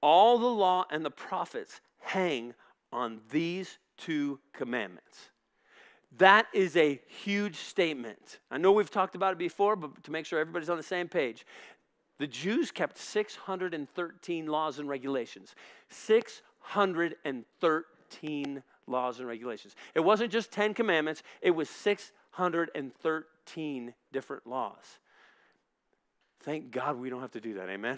All 0.01 0.39
the 0.39 0.47
law 0.47 0.85
and 0.89 1.05
the 1.05 1.11
prophets 1.11 1.79
hang 1.99 2.55
on 2.91 3.21
these 3.29 3.77
two 3.97 4.39
commandments. 4.51 5.29
That 6.17 6.47
is 6.53 6.75
a 6.75 6.99
huge 7.23 7.57
statement. 7.57 8.39
I 8.49 8.57
know 8.57 8.71
we've 8.71 8.89
talked 8.89 9.13
about 9.13 9.33
it 9.33 9.37
before, 9.37 9.75
but 9.75 10.03
to 10.03 10.11
make 10.11 10.25
sure 10.25 10.39
everybody's 10.39 10.69
on 10.69 10.77
the 10.77 10.83
same 10.83 11.07
page, 11.07 11.45
the 12.17 12.27
Jews 12.27 12.71
kept 12.71 12.97
613 12.97 14.47
laws 14.47 14.79
and 14.79 14.89
regulations. 14.89 15.55
613 15.89 16.52
laws 18.87 19.19
and 19.19 19.27
regulations. 19.27 19.75
It 19.95 20.01
wasn't 20.01 20.31
just 20.31 20.51
10 20.51 20.73
commandments, 20.73 21.21
it 21.41 21.51
was 21.51 21.69
613 21.69 23.93
different 24.11 24.47
laws. 24.47 24.99
Thank 26.41 26.71
God 26.71 26.97
we 26.97 27.09
don't 27.09 27.21
have 27.21 27.31
to 27.31 27.41
do 27.41 27.53
that. 27.55 27.69
Amen. 27.69 27.97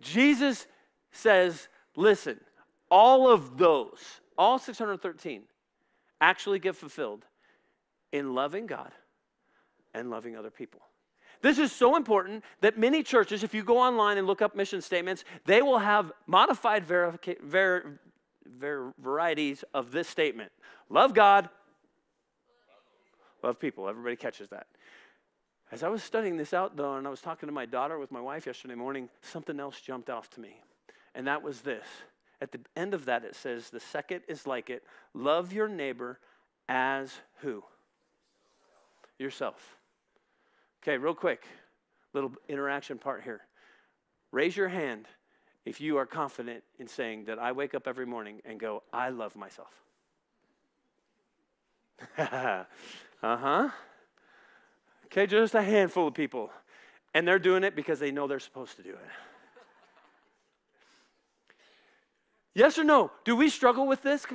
Jesus 0.00 0.66
says, 1.10 1.68
listen, 1.96 2.38
all 2.90 3.30
of 3.30 3.56
those, 3.56 4.20
all 4.36 4.58
613, 4.58 5.44
actually 6.20 6.58
get 6.58 6.76
fulfilled 6.76 7.24
in 8.12 8.34
loving 8.34 8.66
God 8.66 8.92
and 9.94 10.10
loving 10.10 10.36
other 10.36 10.50
people. 10.50 10.82
This 11.40 11.58
is 11.58 11.70
so 11.70 11.96
important 11.96 12.44
that 12.60 12.78
many 12.78 13.02
churches, 13.02 13.44
if 13.44 13.54
you 13.54 13.62
go 13.62 13.78
online 13.78 14.18
and 14.18 14.26
look 14.26 14.42
up 14.42 14.56
mission 14.56 14.80
statements, 14.80 15.24
they 15.44 15.62
will 15.62 15.78
have 15.78 16.12
modified 16.26 16.86
verica- 16.86 17.40
ver- 17.40 18.00
ver- 18.44 18.92
varieties 18.98 19.64
of 19.72 19.92
this 19.92 20.08
statement 20.08 20.50
love 20.90 21.14
God, 21.14 21.48
love 23.42 23.58
people. 23.60 23.88
Everybody 23.88 24.16
catches 24.16 24.48
that. 24.48 24.66
As 25.70 25.82
I 25.82 25.88
was 25.88 26.02
studying 26.02 26.36
this 26.36 26.54
out, 26.54 26.76
though, 26.76 26.96
and 26.96 27.06
I 27.06 27.10
was 27.10 27.20
talking 27.20 27.46
to 27.46 27.52
my 27.52 27.66
daughter 27.66 27.98
with 27.98 28.10
my 28.10 28.20
wife 28.20 28.46
yesterday 28.46 28.74
morning, 28.74 29.08
something 29.20 29.60
else 29.60 29.80
jumped 29.80 30.08
off 30.08 30.30
to 30.30 30.40
me. 30.40 30.62
And 31.14 31.26
that 31.26 31.42
was 31.42 31.60
this. 31.60 31.84
At 32.40 32.52
the 32.52 32.60
end 32.76 32.94
of 32.94 33.04
that, 33.04 33.24
it 33.24 33.34
says, 33.34 33.68
the 33.68 33.80
second 33.80 34.22
is 34.28 34.46
like 34.46 34.70
it 34.70 34.82
love 35.12 35.52
your 35.52 35.68
neighbor 35.68 36.18
as 36.68 37.12
who? 37.40 37.64
Yourself. 39.18 39.77
Okay, 40.82 40.96
real 40.96 41.14
quick, 41.14 41.44
little 42.12 42.32
interaction 42.48 42.98
part 42.98 43.22
here. 43.22 43.40
Raise 44.30 44.56
your 44.56 44.68
hand 44.68 45.06
if 45.64 45.80
you 45.80 45.96
are 45.96 46.06
confident 46.06 46.62
in 46.78 46.86
saying 46.86 47.24
that 47.26 47.38
I 47.38 47.52
wake 47.52 47.74
up 47.74 47.86
every 47.86 48.06
morning 48.06 48.40
and 48.44 48.58
go, 48.58 48.82
I 48.92 49.10
love 49.10 49.36
myself. 49.36 49.72
uh 52.18 52.64
huh. 53.22 53.68
Okay, 55.06 55.26
just 55.26 55.54
a 55.54 55.62
handful 55.62 56.08
of 56.08 56.14
people. 56.14 56.50
And 57.14 57.26
they're 57.26 57.38
doing 57.38 57.64
it 57.64 57.74
because 57.74 57.98
they 57.98 58.10
know 58.10 58.26
they're 58.26 58.38
supposed 58.38 58.76
to 58.76 58.82
do 58.82 58.90
it. 58.90 59.10
yes 62.54 62.78
or 62.78 62.84
no? 62.84 63.10
Do 63.24 63.34
we 63.34 63.48
struggle 63.48 63.86
with 63.86 64.02
this? 64.02 64.26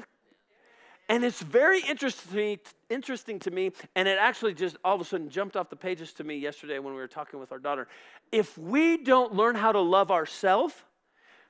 And 1.13 1.23
it's 1.23 1.43
very 1.43 1.79
interesting, 1.81 2.57
interesting 2.89 3.37
to 3.41 3.51
me, 3.51 3.71
and 3.95 4.07
it 4.07 4.17
actually 4.19 4.55
just 4.55 4.77
all 4.83 4.95
of 4.95 5.01
a 5.01 5.05
sudden 5.05 5.29
jumped 5.29 5.55
off 5.55 5.69
the 5.69 5.75
pages 5.75 6.11
to 6.13 6.23
me 6.23 6.37
yesterday 6.37 6.79
when 6.79 6.95
we 6.95 6.99
were 6.99 7.07
talking 7.07 7.39
with 7.39 7.51
our 7.51 7.59
daughter. 7.59 7.87
If 8.31 8.57
we 8.57 8.97
don't 8.97 9.35
learn 9.35 9.53
how 9.53 9.71
to 9.71 9.79
love 9.79 10.09
ourselves, 10.09 10.73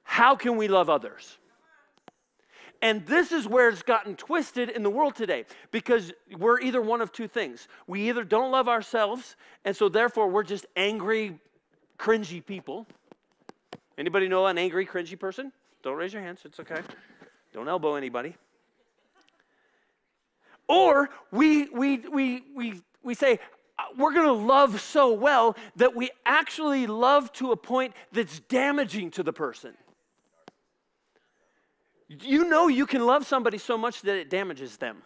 how 0.03 0.35
can 0.35 0.57
we 0.57 0.67
love 0.67 0.89
others? 0.89 1.37
And 2.81 3.05
this 3.05 3.31
is 3.31 3.47
where 3.47 3.69
it's 3.69 3.83
gotten 3.83 4.17
twisted 4.17 4.67
in 4.67 4.83
the 4.83 4.89
world 4.89 5.15
today 5.15 5.45
because 5.71 6.11
we're 6.37 6.59
either 6.59 6.81
one 6.81 6.99
of 6.99 7.13
two 7.13 7.29
things. 7.29 7.69
We 7.87 8.09
either 8.09 8.25
don't 8.25 8.51
love 8.51 8.67
ourselves, 8.67 9.37
and 9.63 9.73
so 9.73 9.87
therefore 9.87 10.27
we're 10.27 10.43
just 10.43 10.65
angry, 10.75 11.39
cringy 11.97 12.45
people. 12.45 12.85
Anybody 13.97 14.27
know 14.27 14.45
an 14.45 14.57
angry, 14.57 14.85
cringy 14.85 15.17
person? 15.17 15.53
Don't 15.83 15.95
raise 15.95 16.11
your 16.11 16.21
hands, 16.21 16.41
it's 16.43 16.59
okay. 16.59 16.81
Don't 17.53 17.69
elbow 17.69 17.95
anybody. 17.95 18.35
Or 20.67 21.09
we, 21.31 21.69
we, 21.69 21.97
we, 21.97 22.43
we, 22.55 22.81
we 23.03 23.13
say, 23.13 23.39
uh, 23.77 23.83
we're 23.97 24.13
going 24.13 24.27
to 24.27 24.31
love 24.31 24.79
so 24.79 25.13
well 25.13 25.55
that 25.75 25.95
we 25.95 26.11
actually 26.25 26.87
love 26.87 27.31
to 27.33 27.51
a 27.51 27.57
point 27.57 27.93
that's 28.11 28.39
damaging 28.39 29.11
to 29.11 29.23
the 29.23 29.33
person. 29.33 29.73
You 32.07 32.47
know 32.47 32.67
you 32.67 32.85
can 32.85 33.05
love 33.05 33.25
somebody 33.25 33.57
so 33.57 33.77
much 33.77 34.01
that 34.01 34.15
it 34.15 34.29
damages 34.29 34.77
them. 34.77 35.01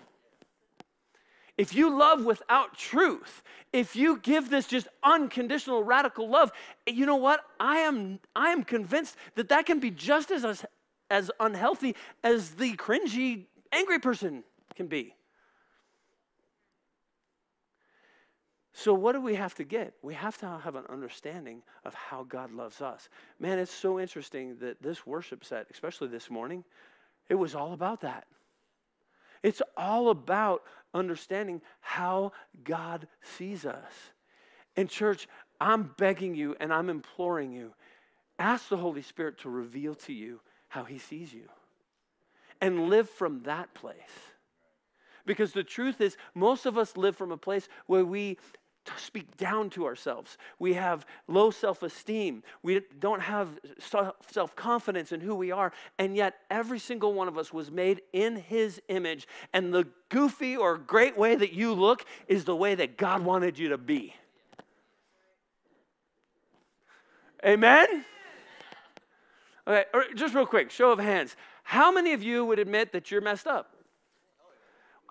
If 1.57 1.73
you 1.73 1.97
love 1.97 2.23
without 2.23 2.77
truth, 2.77 3.41
if 3.73 3.95
you 3.95 4.19
give 4.19 4.49
this 4.49 4.67
just 4.67 4.87
unconditional 5.03 5.83
radical 5.83 6.29
love, 6.29 6.51
you 6.85 7.05
know 7.05 7.15
what? 7.15 7.41
I 7.59 7.77
am 7.77 8.19
I 8.35 8.49
am 8.49 8.63
convinced 8.63 9.15
that 9.35 9.49
that 9.49 9.65
can 9.65 9.79
be 9.79 9.89
just 9.89 10.29
as 10.29 10.65
as 11.09 11.31
unhealthy 11.39 11.95
as 12.23 12.51
the 12.51 12.75
cringy 12.75 13.45
angry 13.71 13.99
person 13.99 14.43
can 14.75 14.87
be. 14.87 15.15
So, 18.79 18.93
what 18.93 19.13
do 19.13 19.21
we 19.21 19.33
have 19.33 19.55
to 19.55 19.63
get? 19.63 19.95
We 20.03 20.13
have 20.13 20.37
to 20.37 20.59
have 20.63 20.75
an 20.75 20.83
understanding 20.87 21.63
of 21.83 21.95
how 21.95 22.23
God 22.25 22.51
loves 22.51 22.79
us. 22.79 23.09
Man, 23.39 23.57
it's 23.57 23.73
so 23.73 23.99
interesting 23.99 24.55
that 24.59 24.83
this 24.83 25.03
worship 25.03 25.43
set, 25.43 25.65
especially 25.71 26.09
this 26.09 26.29
morning, 26.29 26.63
it 27.27 27.33
was 27.33 27.55
all 27.55 27.73
about 27.73 28.01
that. 28.01 28.27
It's 29.41 29.63
all 29.75 30.11
about 30.11 30.61
understanding 30.93 31.63
how 31.81 32.33
God 32.63 33.07
sees 33.23 33.65
us. 33.65 33.91
And, 34.75 34.87
church, 34.87 35.27
I'm 35.59 35.91
begging 35.97 36.35
you 36.35 36.55
and 36.59 36.71
I'm 36.71 36.91
imploring 36.91 37.51
you 37.51 37.73
ask 38.37 38.69
the 38.69 38.77
Holy 38.77 39.01
Spirit 39.01 39.39
to 39.39 39.49
reveal 39.49 39.95
to 39.95 40.13
you 40.13 40.39
how 40.67 40.83
He 40.83 40.99
sees 40.99 41.33
you 41.33 41.49
and 42.61 42.91
live 42.91 43.09
from 43.09 43.41
that 43.41 43.73
place. 43.73 43.95
Because 45.25 45.51
the 45.51 45.63
truth 45.63 45.99
is, 45.99 46.15
most 46.35 46.67
of 46.67 46.77
us 46.77 46.95
live 46.95 47.15
from 47.15 47.31
a 47.31 47.37
place 47.37 47.67
where 47.87 48.05
we 48.05 48.37
speak 48.97 49.37
down 49.37 49.69
to 49.71 49.85
ourselves. 49.85 50.37
We 50.59 50.73
have 50.75 51.05
low 51.27 51.51
self 51.51 51.83
esteem. 51.83 52.43
We 52.63 52.81
don't 52.99 53.21
have 53.21 53.59
self 53.79 54.55
confidence 54.55 55.11
in 55.11 55.21
who 55.21 55.35
we 55.35 55.51
are. 55.51 55.71
And 55.97 56.15
yet, 56.15 56.35
every 56.49 56.79
single 56.79 57.13
one 57.13 57.27
of 57.27 57.37
us 57.37 57.51
was 57.51 57.69
made 57.71 58.01
in 58.13 58.35
His 58.35 58.81
image. 58.87 59.27
And 59.53 59.73
the 59.73 59.87
goofy 60.09 60.55
or 60.55 60.77
great 60.77 61.17
way 61.17 61.35
that 61.35 61.53
you 61.53 61.73
look 61.73 62.05
is 62.27 62.45
the 62.45 62.55
way 62.55 62.75
that 62.75 62.97
God 62.97 63.23
wanted 63.23 63.57
you 63.59 63.69
to 63.69 63.77
be. 63.77 64.13
Amen? 67.45 68.05
Okay, 69.67 69.83
just 70.15 70.33
real 70.33 70.45
quick, 70.45 70.71
show 70.71 70.91
of 70.91 70.99
hands. 70.99 71.35
How 71.63 71.91
many 71.91 72.13
of 72.13 72.23
you 72.23 72.45
would 72.45 72.59
admit 72.59 72.93
that 72.93 73.11
you're 73.11 73.21
messed 73.21 73.47
up? 73.47 73.73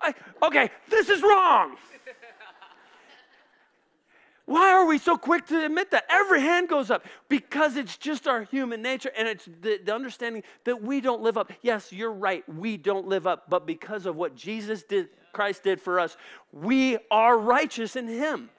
I, 0.01 0.13
okay, 0.43 0.69
this 0.89 1.09
is 1.09 1.21
wrong. 1.21 1.75
Why 4.47 4.71
are 4.71 4.85
we 4.85 4.97
so 4.97 5.17
quick 5.17 5.45
to 5.47 5.65
admit 5.65 5.91
that? 5.91 6.05
Every 6.09 6.39
hand 6.39 6.69
goes 6.69 6.89
up 6.89 7.05
because 7.27 7.75
it's 7.75 7.97
just 7.97 8.29
our 8.29 8.43
human 8.43 8.81
nature 8.81 9.11
and 9.17 9.27
it's 9.27 9.43
the, 9.61 9.77
the, 9.83 9.93
understanding 9.93 10.41
that 10.63 10.81
we 10.81 11.01
don't 11.01 11.21
live 11.21 11.37
up. 11.37 11.51
Yes, 11.61 11.91
you're 11.91 12.13
right, 12.13 12.47
we 12.47 12.77
don't 12.77 13.05
live 13.09 13.27
up, 13.27 13.49
but 13.49 13.67
because 13.67 14.05
of 14.05 14.15
what 14.15 14.37
Jesus 14.37 14.83
did, 14.83 15.09
Christ 15.33 15.63
did 15.63 15.81
for 15.81 15.99
us, 15.99 16.15
we 16.53 16.97
are 17.11 17.37
righteous 17.37 17.97
in 17.97 18.07
Him. 18.07 18.49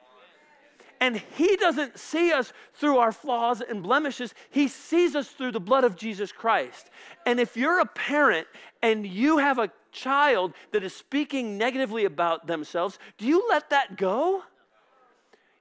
And 1.00 1.16
He 1.16 1.56
doesn't 1.56 1.98
see 1.98 2.32
us 2.32 2.52
through 2.74 2.98
our 2.98 3.12
flaws 3.12 3.62
and 3.62 3.82
blemishes, 3.82 4.34
He 4.50 4.68
sees 4.68 5.16
us 5.16 5.28
through 5.28 5.52
the 5.52 5.60
blood 5.60 5.84
of 5.84 5.96
Jesus 5.96 6.32
Christ. 6.32 6.90
And 7.24 7.40
if 7.40 7.56
you're 7.56 7.80
a 7.80 7.86
parent 7.86 8.46
and 8.82 9.06
you 9.06 9.38
have 9.38 9.58
a 9.58 9.70
child 9.90 10.52
that 10.72 10.84
is 10.84 10.94
speaking 10.94 11.56
negatively 11.56 12.04
about 12.04 12.46
themselves, 12.46 12.98
do 13.16 13.24
you 13.24 13.46
let 13.48 13.70
that 13.70 13.96
go? 13.96 14.42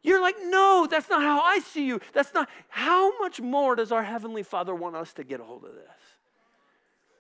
You're 0.04 0.22
like, 0.22 0.36
no, 0.44 0.88
that's 0.90 1.10
not 1.10 1.22
how 1.22 1.42
I 1.42 1.60
see 1.60 1.86
you. 1.86 2.00
That's 2.14 2.34
not. 2.34 2.50
How 2.70 3.18
much 3.20 3.42
more 3.42 3.76
does 3.76 3.92
our 3.92 4.04
Heavenly 4.04 4.44
Father 4.44 4.74
want 4.74 4.96
us 4.96 5.14
to 5.14 5.24
get 5.24 5.40
a 5.40 5.44
hold 5.44 5.66
of 5.66 5.74
this? 5.74 5.84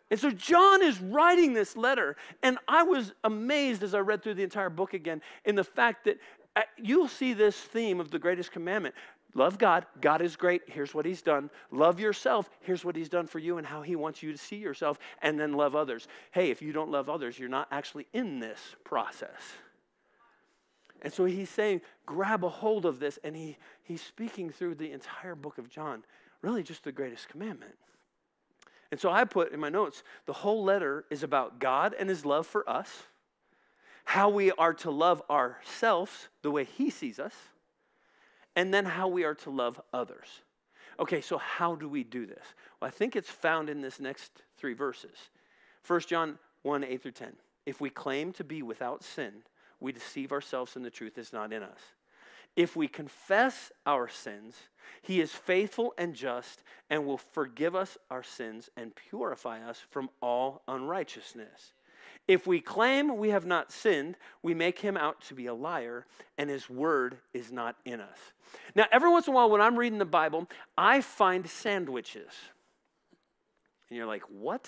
And 0.10 0.20
so 0.20 0.32
John 0.32 0.82
is 0.82 1.02
writing 1.02 1.54
this 1.54 1.76
letter, 1.76 2.16
and 2.42 2.58
I 2.68 2.84
was 2.84 3.14
amazed 3.24 3.84
as 3.84 3.94
I 3.94 4.00
read 4.00 4.24
through 4.24 4.36
the 4.36 4.44
entire 4.44 4.70
book 4.70 4.94
again 4.94 5.22
in 5.44 5.56
the 5.56 5.64
fact 5.64 6.06
that 6.06 6.18
uh, 6.56 6.62
you'll 6.78 7.10
see 7.10 7.34
this 7.34 7.58
theme 7.58 8.00
of 8.00 8.10
the 8.10 8.20
greatest 8.20 8.52
commandment. 8.52 8.96
Love 9.34 9.58
God. 9.58 9.86
God 10.00 10.22
is 10.22 10.36
great. 10.36 10.62
Here's 10.68 10.96
what 10.96 11.06
He's 11.06 11.22
done. 11.22 11.50
Love 11.72 12.00
yourself. 12.00 12.50
Here's 12.62 12.86
what 12.86 12.96
He's 12.96 13.10
done 13.10 13.28
for 13.28 13.40
you 13.40 13.58
and 13.58 13.68
how 13.68 13.82
He 13.82 13.96
wants 13.96 14.24
you 14.24 14.32
to 14.32 14.38
see 14.38 14.56
yourself. 14.56 14.98
And 15.22 15.40
then 15.40 15.54
love 15.54 15.76
others. 15.76 16.08
Hey, 16.32 16.52
if 16.52 16.62
you 16.62 16.72
don't 16.72 16.90
love 16.90 17.10
others, 17.10 17.38
you're 17.38 17.50
not 17.50 17.68
actually 17.70 18.08
in 18.14 18.40
this 18.40 18.60
process. 18.86 19.42
And 21.02 21.14
so 21.14 21.26
he's 21.26 21.50
saying, 21.50 21.82
grab 22.06 22.44
a 22.44 22.50
hold 22.50 22.86
of 22.86 23.00
this. 23.00 23.20
And 23.24 23.36
he, 23.36 23.58
he's 23.84 24.02
speaking 24.02 24.50
through 24.50 24.76
the 24.76 24.92
entire 24.92 25.36
book 25.36 25.58
of 25.58 25.70
John, 25.70 26.04
really 26.42 26.64
just 26.64 26.84
the 26.84 26.92
greatest 26.92 27.30
commandment. 27.30 27.76
And 28.92 29.00
so 29.00 29.12
I 29.12 29.26
put 29.26 29.52
in 29.52 29.60
my 29.60 29.70
notes 29.70 30.04
the 30.26 30.34
whole 30.34 30.64
letter 30.64 31.06
is 31.10 31.24
about 31.24 31.60
God 31.60 31.94
and 31.98 32.10
his 32.10 32.26
love 32.26 32.48
for 32.48 32.68
us, 32.70 33.04
how 34.06 34.30
we 34.30 34.52
are 34.54 34.74
to 34.76 34.92
love 34.92 35.22
ourselves 35.30 36.30
the 36.42 36.52
way 36.52 36.64
he 36.64 36.90
sees 36.90 37.20
us, 37.20 37.34
and 38.56 38.74
then 38.74 38.86
how 38.86 39.08
we 39.08 39.26
are 39.26 39.36
to 39.36 39.50
love 39.50 39.80
others. 39.94 40.28
Okay, 41.00 41.22
so 41.22 41.38
how 41.38 41.76
do 41.76 41.88
we 41.88 42.04
do 42.04 42.26
this? 42.26 42.44
Well, 42.80 42.88
I 42.88 42.92
think 42.92 43.16
it's 43.16 43.30
found 43.30 43.70
in 43.70 43.82
this 43.82 44.00
next 44.00 44.32
three 44.58 44.74
verses. 44.74 45.30
1 45.86 46.02
John 46.02 46.40
1 46.64 46.84
8 46.84 47.02
through 47.02 47.12
10. 47.12 47.34
If 47.66 47.82
we 47.82 47.90
claim 47.90 48.32
to 48.34 48.44
be 48.44 48.62
without 48.62 49.04
sin, 49.04 49.34
we 49.80 49.92
deceive 49.92 50.32
ourselves 50.32 50.76
and 50.76 50.84
the 50.84 50.90
truth 50.90 51.18
is 51.18 51.34
not 51.34 51.54
in 51.54 51.64
us. 51.64 51.80
If 52.56 52.76
we 52.76 52.88
confess 52.88 53.72
our 53.86 54.08
sins, 54.08 54.56
he 55.02 55.22
is 55.22 55.32
faithful 55.32 55.94
and 55.98 56.16
just 56.16 56.64
and 56.90 57.06
will 57.06 57.18
forgive 57.18 57.76
us 57.76 57.98
our 58.10 58.24
sins 58.24 58.70
and 58.76 58.96
purify 58.96 59.62
us 59.62 59.84
from 59.92 60.10
all 60.22 60.64
unrighteousness. 60.68 61.74
If 62.28 62.46
we 62.46 62.60
claim 62.60 63.18
we 63.18 63.30
have 63.30 63.46
not 63.46 63.72
sinned, 63.72 64.18
we 64.42 64.54
make 64.54 64.80
him 64.80 64.98
out 64.98 65.22
to 65.28 65.34
be 65.34 65.46
a 65.46 65.54
liar, 65.54 66.06
and 66.38 66.50
his 66.50 66.70
word 66.70 67.20
is 67.34 67.52
not 67.52 67.78
in 67.86 68.02
us. 68.02 68.18
Now, 68.76 68.86
every 68.92 69.10
once 69.10 69.28
in 69.28 69.34
a 69.34 69.36
while, 69.36 69.50
when 69.50 69.62
I'm 69.62 69.78
reading 69.78 70.00
the 70.00 70.06
Bible, 70.06 70.48
I 70.78 71.02
find 71.02 71.48
sandwiches. 71.48 72.32
And 73.90 73.98
you're 73.98 74.08
like, 74.08 74.24
what? 74.24 74.68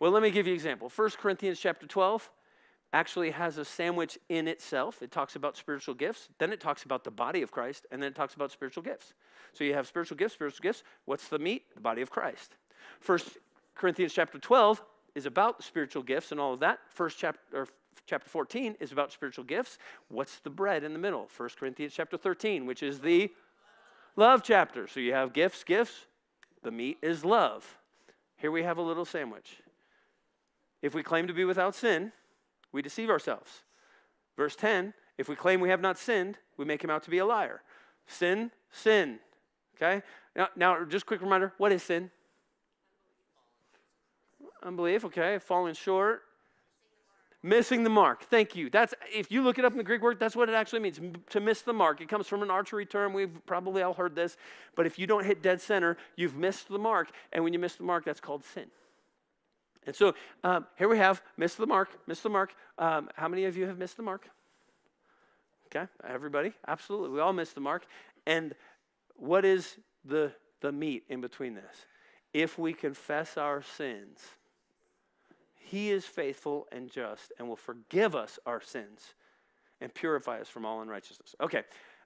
Well, 0.00 0.10
let 0.10 0.22
me 0.22 0.30
give 0.30 0.46
you 0.46 0.52
an 0.52 0.56
example. 0.56 0.90
1 0.94 1.10
Corinthians 1.10 1.60
chapter 1.60 1.86
12 1.86 2.28
actually 2.92 3.30
has 3.30 3.58
a 3.58 3.64
sandwich 3.64 4.18
in 4.28 4.48
itself. 4.48 5.02
It 5.02 5.10
talks 5.10 5.36
about 5.36 5.56
spiritual 5.56 5.94
gifts, 5.94 6.28
then 6.38 6.52
it 6.52 6.60
talks 6.60 6.84
about 6.84 7.04
the 7.04 7.10
body 7.10 7.42
of 7.42 7.50
Christ, 7.50 7.86
and 7.90 8.02
then 8.02 8.08
it 8.08 8.14
talks 8.14 8.34
about 8.34 8.50
spiritual 8.50 8.82
gifts. 8.82 9.14
So 9.52 9.64
you 9.64 9.74
have 9.74 9.86
spiritual 9.86 10.16
gifts, 10.16 10.34
spiritual 10.34 10.62
gifts. 10.62 10.82
What's 11.04 11.28
the 11.28 11.38
meat? 11.38 11.64
The 11.74 11.80
body 11.80 12.02
of 12.02 12.10
Christ. 12.10 12.56
First 13.00 13.38
Corinthians 13.74 14.12
chapter 14.12 14.38
12 14.38 14.82
is 15.14 15.26
about 15.26 15.62
spiritual 15.62 16.02
gifts 16.02 16.32
and 16.32 16.40
all 16.40 16.54
of 16.54 16.60
that. 16.60 16.78
First 16.88 17.18
chapter 17.18 17.66
chapter 18.06 18.30
14 18.30 18.76
is 18.80 18.90
about 18.90 19.12
spiritual 19.12 19.44
gifts. 19.44 19.78
What's 20.08 20.38
the 20.38 20.50
bread 20.50 20.82
in 20.82 20.94
the 20.94 20.98
middle? 20.98 21.26
First 21.28 21.58
Corinthians 21.58 21.92
chapter 21.94 22.16
13, 22.16 22.64
which 22.64 22.82
is 22.82 23.00
the 23.00 23.30
love 24.16 24.42
chapter. 24.42 24.86
So 24.86 25.00
you 25.00 25.12
have 25.12 25.32
gifts, 25.32 25.62
gifts. 25.62 26.06
The 26.62 26.70
meat 26.70 26.98
is 27.02 27.24
love. 27.24 27.78
Here 28.36 28.50
we 28.50 28.62
have 28.62 28.78
a 28.78 28.82
little 28.82 29.04
sandwich. 29.04 29.56
If 30.80 30.94
we 30.94 31.02
claim 31.02 31.26
to 31.26 31.34
be 31.34 31.44
without 31.44 31.74
sin, 31.74 32.12
we 32.72 32.82
deceive 32.82 33.10
ourselves. 33.10 33.62
Verse 34.36 34.56
10 34.56 34.94
if 35.18 35.28
we 35.28 35.34
claim 35.34 35.60
we 35.60 35.68
have 35.68 35.80
not 35.80 35.98
sinned, 35.98 36.38
we 36.56 36.64
make 36.64 36.82
him 36.82 36.90
out 36.90 37.02
to 37.02 37.10
be 37.10 37.18
a 37.18 37.26
liar. 37.26 37.60
Sin, 38.06 38.52
sin. 38.70 39.18
Okay? 39.76 40.02
Now, 40.34 40.48
now 40.54 40.84
just 40.84 41.06
quick 41.06 41.20
reminder 41.20 41.52
what 41.58 41.72
is 41.72 41.82
sin? 41.82 42.10
Unbelief, 44.62 45.04
okay. 45.04 45.38
Falling 45.38 45.74
short. 45.74 46.22
Missing 47.42 47.84
the 47.84 47.90
mark. 47.90 48.24
Thank 48.24 48.56
you. 48.56 48.68
That's 48.68 48.94
if 49.12 49.30
you 49.30 49.42
look 49.42 49.58
it 49.58 49.64
up 49.64 49.70
in 49.72 49.78
the 49.78 49.84
Greek 49.84 50.02
word, 50.02 50.18
that's 50.18 50.34
what 50.34 50.48
it 50.48 50.54
actually 50.56 50.80
means 50.80 51.00
to 51.30 51.40
miss 51.40 51.62
the 51.62 51.72
mark. 51.72 52.00
It 52.00 52.08
comes 52.08 52.26
from 52.26 52.42
an 52.42 52.50
archery 52.50 52.84
term. 52.84 53.12
We've 53.12 53.30
probably 53.46 53.82
all 53.82 53.94
heard 53.94 54.16
this. 54.16 54.36
But 54.74 54.86
if 54.86 54.98
you 54.98 55.06
don't 55.06 55.24
hit 55.24 55.40
dead 55.40 55.60
center, 55.60 55.96
you've 56.16 56.34
missed 56.34 56.68
the 56.68 56.78
mark. 56.78 57.10
And 57.32 57.44
when 57.44 57.52
you 57.52 57.60
miss 57.60 57.76
the 57.76 57.84
mark, 57.84 58.04
that's 58.04 58.20
called 58.20 58.44
sin. 58.44 58.66
And 59.88 59.96
so 59.96 60.14
um, 60.44 60.66
here 60.76 60.86
we 60.86 60.98
have 60.98 61.22
missed 61.38 61.56
the 61.56 61.66
mark, 61.66 61.88
missed 62.06 62.22
the 62.22 62.28
mark. 62.28 62.54
Um, 62.76 63.08
how 63.14 63.26
many 63.26 63.46
of 63.46 63.56
you 63.56 63.66
have 63.66 63.78
missed 63.78 63.96
the 63.96 64.02
mark? 64.02 64.28
Okay, 65.66 65.90
everybody, 66.06 66.52
absolutely. 66.66 67.08
We 67.08 67.20
all 67.20 67.32
missed 67.32 67.54
the 67.54 67.62
mark. 67.62 67.86
And 68.26 68.54
what 69.16 69.46
is 69.46 69.78
the, 70.04 70.32
the 70.60 70.72
meat 70.72 71.04
in 71.08 71.22
between 71.22 71.54
this? 71.54 71.86
If 72.34 72.58
we 72.58 72.74
confess 72.74 73.38
our 73.38 73.62
sins, 73.62 74.20
He 75.56 75.88
is 75.88 76.04
faithful 76.04 76.66
and 76.70 76.90
just 76.90 77.32
and 77.38 77.48
will 77.48 77.56
forgive 77.56 78.14
us 78.14 78.38
our 78.44 78.60
sins 78.60 79.14
and 79.80 79.94
purify 79.94 80.38
us 80.38 80.48
from 80.48 80.66
all 80.66 80.82
unrighteousness. 80.82 81.34
Okay, 81.40 81.62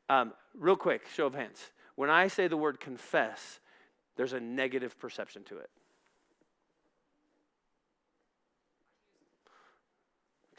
um, 0.09 0.35
real 0.57 0.77
quick, 0.77 1.09
show 1.13 1.27
of 1.27 1.35
hands. 1.35 1.73
When 1.97 2.11
I 2.11 2.29
say 2.29 2.47
the 2.47 2.57
word 2.57 2.79
confess, 2.79 3.59
there's 4.15 4.35
a 4.35 4.41
negative 4.41 5.01
perception 5.01 5.43
to 5.45 5.59
it. 5.59 5.71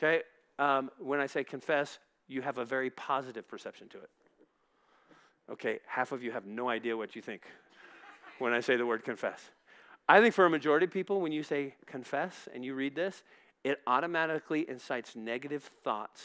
Okay? 0.03 0.21
Um, 0.59 0.91
when 0.99 1.19
I 1.19 1.27
say 1.27 1.43
confess, 1.43 1.99
you 2.27 2.41
have 2.41 2.57
a 2.57 2.65
very 2.65 2.89
positive 2.89 3.47
perception 3.47 3.87
to 3.89 3.97
it. 3.99 4.09
Okay, 5.51 5.79
half 5.87 6.11
of 6.11 6.23
you 6.23 6.31
have 6.31 6.45
no 6.45 6.69
idea 6.69 6.95
what 6.95 7.15
you 7.15 7.21
think 7.21 7.43
when 8.39 8.53
I 8.53 8.59
say 8.59 8.75
the 8.75 8.85
word 8.85 9.03
confess. 9.03 9.39
I 10.07 10.19
think 10.19 10.33
for 10.33 10.45
a 10.45 10.49
majority 10.49 10.85
of 10.85 10.91
people, 10.91 11.21
when 11.21 11.31
you 11.31 11.43
say 11.43 11.75
confess 11.85 12.47
and 12.53 12.63
you 12.63 12.75
read 12.75 12.95
this, 12.95 13.23
it 13.63 13.79
automatically 13.87 14.69
incites 14.69 15.15
negative 15.15 15.63
thoughts 15.83 16.21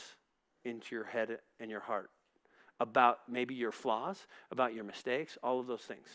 into 0.64 0.94
your 0.94 1.04
head 1.04 1.38
and 1.60 1.70
your 1.70 1.80
heart 1.80 2.10
about 2.80 3.20
maybe 3.28 3.54
your 3.54 3.72
flaws, 3.72 4.26
about 4.50 4.74
your 4.74 4.84
mistakes, 4.84 5.38
all 5.42 5.60
of 5.60 5.66
those 5.66 5.82
things. 5.82 6.08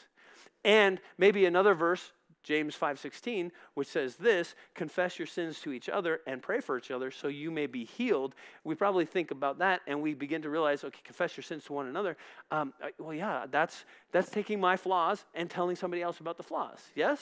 And 0.65 0.99
maybe 1.17 1.45
another 1.45 1.75
verse 1.75 2.11
James 2.43 2.75
5:16, 2.75 3.51
which 3.73 3.87
says 3.87 4.17
this, 4.17 4.55
confess 4.75 5.17
your 5.17 5.25
sins 5.25 5.59
to 5.61 5.71
each 5.71 5.89
other 5.89 6.21
and 6.27 6.41
pray 6.41 6.59
for 6.59 6.77
each 6.77 6.91
other 6.91 7.09
so 7.09 7.29
you 7.29 7.49
may 7.49 7.67
be 7.67 7.85
healed. 7.85 8.35
We 8.63 8.75
probably 8.75 9.05
think 9.05 9.31
about 9.31 9.59
that 9.59 9.81
and 9.87 10.01
we 10.01 10.13
begin 10.13 10.41
to 10.41 10.49
realize, 10.49 10.83
okay, 10.83 10.99
confess 11.03 11.37
your 11.37 11.43
sins 11.43 11.63
to 11.65 11.73
one 11.73 11.87
another. 11.87 12.17
Um, 12.51 12.73
uh, 12.83 12.89
well, 12.99 13.13
yeah, 13.13 13.45
that's 13.49 13.85
that's 14.11 14.29
taking 14.29 14.59
my 14.59 14.75
flaws 14.75 15.23
and 15.33 15.49
telling 15.49 15.75
somebody 15.75 16.01
else 16.01 16.19
about 16.19 16.37
the 16.37 16.43
flaws. 16.43 16.79
Yes? 16.95 17.19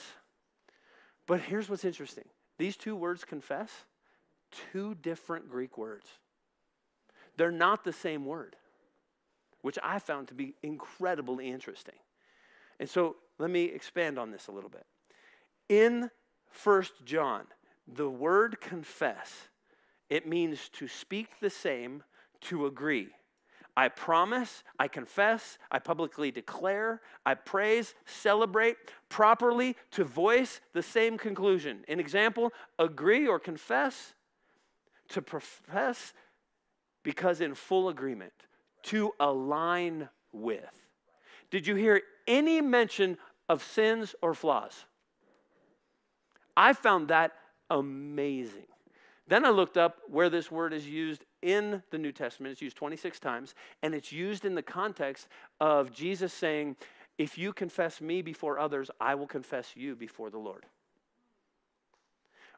But 1.26 1.40
here's 1.40 1.68
what's 1.68 1.84
interesting. 1.84 2.24
These 2.58 2.76
two 2.76 2.96
words 2.96 3.24
confess, 3.24 3.70
two 4.72 4.96
different 4.96 5.48
Greek 5.48 5.78
words. 5.78 6.06
They're 7.36 7.50
not 7.50 7.84
the 7.84 7.92
same 7.92 8.26
word, 8.26 8.56
which 9.62 9.78
I 9.82 9.98
found 10.00 10.28
to 10.28 10.34
be 10.34 10.54
incredibly 10.62 11.48
interesting. 11.48 11.94
And 12.78 12.88
so 12.88 13.16
let 13.38 13.50
me 13.50 13.64
expand 13.64 14.18
on 14.18 14.30
this 14.30 14.48
a 14.48 14.52
little 14.52 14.70
bit. 14.70 14.84
In 15.72 16.10
First 16.50 16.92
John, 17.06 17.46
the 17.88 18.10
word 18.10 18.60
confess 18.60 19.48
it 20.10 20.28
means 20.28 20.68
to 20.74 20.86
speak 20.86 21.40
the 21.40 21.48
same, 21.48 22.02
to 22.42 22.66
agree. 22.66 23.08
I 23.74 23.88
promise, 23.88 24.64
I 24.78 24.88
confess, 24.88 25.56
I 25.70 25.78
publicly 25.78 26.30
declare, 26.30 27.00
I 27.24 27.32
praise, 27.32 27.94
celebrate, 28.04 28.76
properly 29.08 29.74
to 29.92 30.04
voice 30.04 30.60
the 30.74 30.82
same 30.82 31.16
conclusion. 31.16 31.86
An 31.88 31.98
example, 31.98 32.52
agree 32.78 33.26
or 33.26 33.38
confess, 33.38 34.12
to 35.08 35.22
profess 35.22 36.12
because 37.02 37.40
in 37.40 37.54
full 37.54 37.88
agreement, 37.88 38.34
to 38.82 39.12
align 39.18 40.10
with. 40.32 40.82
Did 41.50 41.66
you 41.66 41.76
hear 41.76 42.02
any 42.26 42.60
mention 42.60 43.16
of 43.48 43.62
sins 43.62 44.14
or 44.20 44.34
flaws? 44.34 44.84
I 46.56 46.72
found 46.72 47.08
that 47.08 47.32
amazing. 47.70 48.66
Then 49.28 49.44
I 49.44 49.50
looked 49.50 49.76
up 49.76 49.98
where 50.08 50.28
this 50.28 50.50
word 50.50 50.72
is 50.72 50.86
used 50.86 51.24
in 51.40 51.82
the 51.90 51.98
New 51.98 52.12
Testament. 52.12 52.52
It's 52.52 52.62
used 52.62 52.76
26 52.76 53.18
times, 53.20 53.54
and 53.82 53.94
it's 53.94 54.12
used 54.12 54.44
in 54.44 54.54
the 54.54 54.62
context 54.62 55.28
of 55.60 55.92
Jesus 55.92 56.32
saying, 56.32 56.76
If 57.18 57.38
you 57.38 57.52
confess 57.52 58.00
me 58.00 58.20
before 58.20 58.58
others, 58.58 58.90
I 59.00 59.14
will 59.14 59.26
confess 59.26 59.76
you 59.76 59.94
before 59.94 60.30
the 60.30 60.38
Lord. 60.38 60.66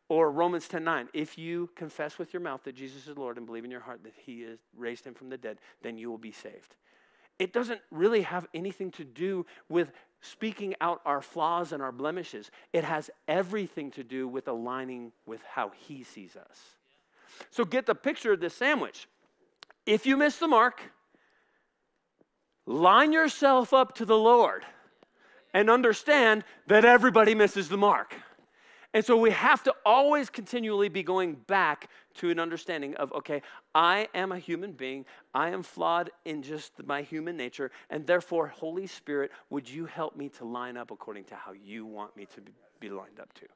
Or 0.08 0.30
Romans 0.30 0.68
10 0.68 0.84
9, 0.84 1.08
if 1.14 1.38
you 1.38 1.70
confess 1.76 2.18
with 2.18 2.32
your 2.32 2.42
mouth 2.42 2.62
that 2.64 2.74
Jesus 2.74 3.06
is 3.06 3.16
Lord 3.16 3.38
and 3.38 3.46
believe 3.46 3.64
in 3.64 3.70
your 3.70 3.80
heart 3.80 4.02
that 4.04 4.12
he 4.14 4.42
is 4.42 4.58
raised 4.76 5.06
him 5.06 5.14
from 5.14 5.30
the 5.30 5.38
dead, 5.38 5.58
then 5.82 5.96
you 5.96 6.10
will 6.10 6.18
be 6.18 6.32
saved. 6.32 6.74
It 7.38 7.52
doesn't 7.52 7.80
really 7.90 8.22
have 8.22 8.46
anything 8.54 8.90
to 8.92 9.04
do 9.04 9.44
with 9.68 9.90
speaking 10.20 10.74
out 10.80 11.00
our 11.04 11.20
flaws 11.20 11.72
and 11.72 11.82
our 11.82 11.92
blemishes. 11.92 12.50
It 12.72 12.84
has 12.84 13.10
everything 13.28 13.90
to 13.92 14.04
do 14.04 14.26
with 14.28 14.48
aligning 14.48 15.12
with 15.26 15.42
how 15.42 15.72
he 15.76 16.04
sees 16.04 16.36
us. 16.36 16.58
So 17.50 17.64
get 17.64 17.86
the 17.86 17.94
picture 17.94 18.32
of 18.32 18.40
this 18.40 18.54
sandwich. 18.54 19.08
If 19.86 20.06
you 20.06 20.16
miss 20.16 20.38
the 20.38 20.48
mark, 20.48 20.80
line 22.66 23.12
yourself 23.12 23.74
up 23.74 23.96
to 23.96 24.04
the 24.04 24.16
Lord 24.16 24.64
and 25.52 25.68
understand 25.68 26.44
that 26.66 26.84
everybody 26.84 27.34
misses 27.34 27.68
the 27.68 27.76
mark. 27.76 28.14
And 28.94 29.04
so 29.04 29.16
we 29.16 29.32
have 29.32 29.64
to 29.64 29.74
always 29.84 30.30
continually 30.30 30.88
be 30.88 31.02
going 31.02 31.34
back 31.48 31.90
to 32.14 32.30
an 32.30 32.38
understanding 32.38 32.94
of 32.94 33.12
okay, 33.12 33.42
I 33.74 34.08
am 34.14 34.30
a 34.30 34.38
human 34.38 34.70
being. 34.70 35.04
I 35.34 35.50
am 35.50 35.64
flawed 35.64 36.10
in 36.24 36.42
just 36.42 36.72
my 36.86 37.02
human 37.02 37.36
nature. 37.36 37.72
And 37.90 38.06
therefore, 38.06 38.46
Holy 38.46 38.86
Spirit, 38.86 39.32
would 39.50 39.68
you 39.68 39.84
help 39.84 40.16
me 40.16 40.28
to 40.30 40.44
line 40.44 40.76
up 40.76 40.92
according 40.92 41.24
to 41.24 41.34
how 41.34 41.52
you 41.52 41.84
want 41.84 42.16
me 42.16 42.26
to 42.36 42.40
be 42.78 42.88
lined 42.88 43.18
up 43.20 43.32
to? 43.34 43.46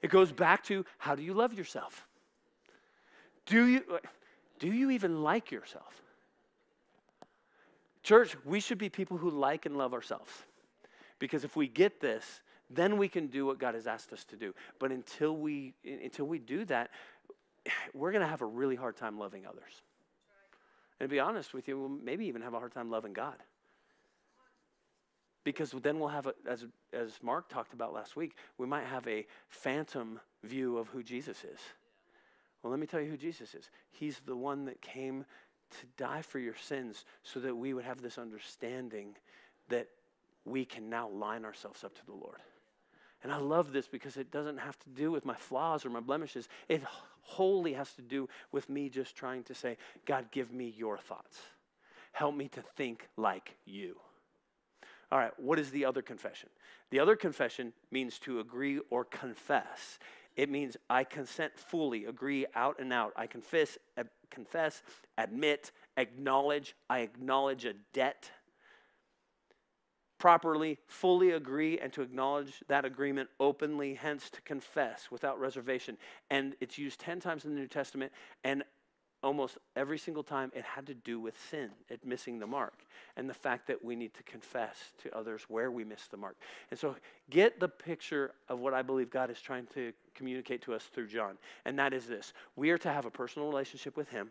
It 0.00 0.10
goes 0.10 0.32
back 0.32 0.64
to 0.64 0.86
how 0.96 1.14
do 1.14 1.22
you 1.22 1.34
love 1.34 1.52
yourself? 1.52 2.06
Do 3.44 3.66
you, 3.66 3.84
do 4.58 4.68
you 4.68 4.90
even 4.90 5.22
like 5.22 5.50
yourself? 5.50 6.02
Church, 8.02 8.34
we 8.46 8.60
should 8.60 8.78
be 8.78 8.88
people 8.88 9.18
who 9.18 9.28
like 9.28 9.66
and 9.66 9.76
love 9.76 9.92
ourselves. 9.92 10.30
Because 11.18 11.44
if 11.44 11.54
we 11.54 11.68
get 11.68 12.00
this, 12.00 12.40
then 12.70 12.96
we 12.96 13.08
can 13.08 13.26
do 13.26 13.44
what 13.46 13.58
God 13.58 13.74
has 13.74 13.86
asked 13.86 14.12
us 14.12 14.24
to 14.26 14.36
do. 14.36 14.54
But 14.78 14.92
until 14.92 15.36
we 15.36 15.74
until 15.84 16.26
we 16.26 16.38
do 16.38 16.64
that, 16.66 16.90
we're 17.94 18.12
going 18.12 18.22
to 18.22 18.28
have 18.28 18.42
a 18.42 18.46
really 18.46 18.76
hard 18.76 18.96
time 18.96 19.18
loving 19.18 19.46
others. 19.46 19.82
And 20.98 21.08
to 21.08 21.10
be 21.10 21.20
honest 21.20 21.54
with 21.54 21.66
you, 21.66 21.78
we'll 21.78 21.88
maybe 21.88 22.26
even 22.26 22.42
have 22.42 22.54
a 22.54 22.58
hard 22.58 22.72
time 22.72 22.90
loving 22.90 23.12
God. 23.12 23.36
Because 25.42 25.70
then 25.82 25.98
we'll 25.98 26.10
have, 26.10 26.26
a, 26.26 26.34
as, 26.46 26.66
as 26.92 27.12
Mark 27.22 27.48
talked 27.48 27.72
about 27.72 27.94
last 27.94 28.14
week, 28.14 28.36
we 28.58 28.66
might 28.66 28.84
have 28.84 29.08
a 29.08 29.26
phantom 29.48 30.20
view 30.44 30.76
of 30.76 30.88
who 30.88 31.02
Jesus 31.02 31.44
is. 31.44 31.60
Well, 32.62 32.70
let 32.70 32.78
me 32.78 32.86
tell 32.86 33.00
you 33.00 33.08
who 33.08 33.16
Jesus 33.16 33.54
is. 33.54 33.70
He's 33.90 34.20
the 34.26 34.36
one 34.36 34.66
that 34.66 34.82
came 34.82 35.24
to 35.70 35.86
die 35.96 36.20
for 36.20 36.38
your 36.38 36.56
sins 36.56 37.06
so 37.22 37.40
that 37.40 37.56
we 37.56 37.72
would 37.72 37.84
have 37.84 38.02
this 38.02 38.18
understanding 38.18 39.16
that 39.70 39.88
we 40.44 40.66
can 40.66 40.90
now 40.90 41.08
line 41.08 41.46
ourselves 41.46 41.84
up 41.84 41.94
to 41.94 42.04
the 42.04 42.12
Lord. 42.12 42.40
And 43.22 43.32
I 43.32 43.36
love 43.36 43.72
this 43.72 43.86
because 43.86 44.16
it 44.16 44.30
doesn't 44.30 44.58
have 44.58 44.78
to 44.80 44.88
do 44.90 45.10
with 45.10 45.24
my 45.24 45.34
flaws 45.34 45.84
or 45.84 45.90
my 45.90 46.00
blemishes. 46.00 46.48
It 46.68 46.82
wholly 47.22 47.74
has 47.74 47.92
to 47.94 48.02
do 48.02 48.28
with 48.50 48.68
me 48.70 48.88
just 48.88 49.14
trying 49.14 49.42
to 49.44 49.54
say, 49.54 49.76
God, 50.06 50.26
give 50.30 50.52
me 50.52 50.74
your 50.76 50.96
thoughts. 50.98 51.38
Help 52.12 52.34
me 52.34 52.48
to 52.48 52.62
think 52.76 53.08
like 53.16 53.54
you. 53.66 53.96
All 55.12 55.18
right, 55.18 55.32
what 55.38 55.58
is 55.58 55.70
the 55.70 55.84
other 55.84 56.02
confession? 56.02 56.48
The 56.90 57.00
other 57.00 57.16
confession 57.16 57.72
means 57.90 58.18
to 58.20 58.40
agree 58.40 58.80
or 58.90 59.04
confess. 59.04 59.98
It 60.36 60.48
means 60.48 60.76
I 60.88 61.04
consent 61.04 61.52
fully, 61.58 62.04
agree 62.06 62.46
out 62.54 62.78
and 62.78 62.92
out. 62.92 63.12
I 63.16 63.26
confess, 63.26 63.76
eh, 63.96 64.04
confess, 64.30 64.82
admit, 65.18 65.72
acknowledge. 65.96 66.74
I 66.88 67.00
acknowledge 67.00 67.64
a 67.64 67.74
debt 67.92 68.30
properly, 70.20 70.78
fully 70.86 71.30
agree, 71.30 71.78
and 71.78 71.92
to 71.94 72.02
acknowledge 72.02 72.62
that 72.68 72.84
agreement 72.84 73.28
openly, 73.40 73.94
hence 73.94 74.28
to 74.30 74.40
confess 74.42 75.10
without 75.10 75.40
reservation. 75.40 75.96
And 76.28 76.54
it's 76.60 76.78
used 76.78 77.00
10 77.00 77.20
times 77.20 77.46
in 77.46 77.54
the 77.54 77.58
New 77.58 77.66
Testament, 77.66 78.12
and 78.44 78.62
almost 79.22 79.56
every 79.76 79.98
single 79.98 80.22
time 80.22 80.52
it 80.54 80.62
had 80.62 80.86
to 80.86 80.94
do 80.94 81.18
with 81.18 81.34
sin, 81.50 81.70
it 81.88 82.04
missing 82.04 82.38
the 82.38 82.46
mark, 82.46 82.84
and 83.16 83.28
the 83.28 83.34
fact 83.34 83.66
that 83.66 83.82
we 83.82 83.96
need 83.96 84.12
to 84.14 84.22
confess 84.22 84.76
to 85.02 85.14
others 85.16 85.46
where 85.48 85.70
we 85.70 85.84
missed 85.84 86.10
the 86.10 86.16
mark. 86.18 86.36
And 86.70 86.78
so 86.78 86.94
get 87.30 87.58
the 87.58 87.68
picture 87.68 88.32
of 88.48 88.60
what 88.60 88.74
I 88.74 88.82
believe 88.82 89.10
God 89.10 89.30
is 89.30 89.40
trying 89.40 89.66
to 89.74 89.92
communicate 90.14 90.62
to 90.62 90.74
us 90.74 90.84
through 90.84 91.08
John, 91.08 91.38
and 91.64 91.78
that 91.78 91.94
is 91.94 92.06
this 92.06 92.34
we 92.56 92.70
are 92.70 92.78
to 92.78 92.92
have 92.92 93.06
a 93.06 93.10
personal 93.10 93.48
relationship 93.48 93.96
with 93.96 94.10
Him. 94.10 94.30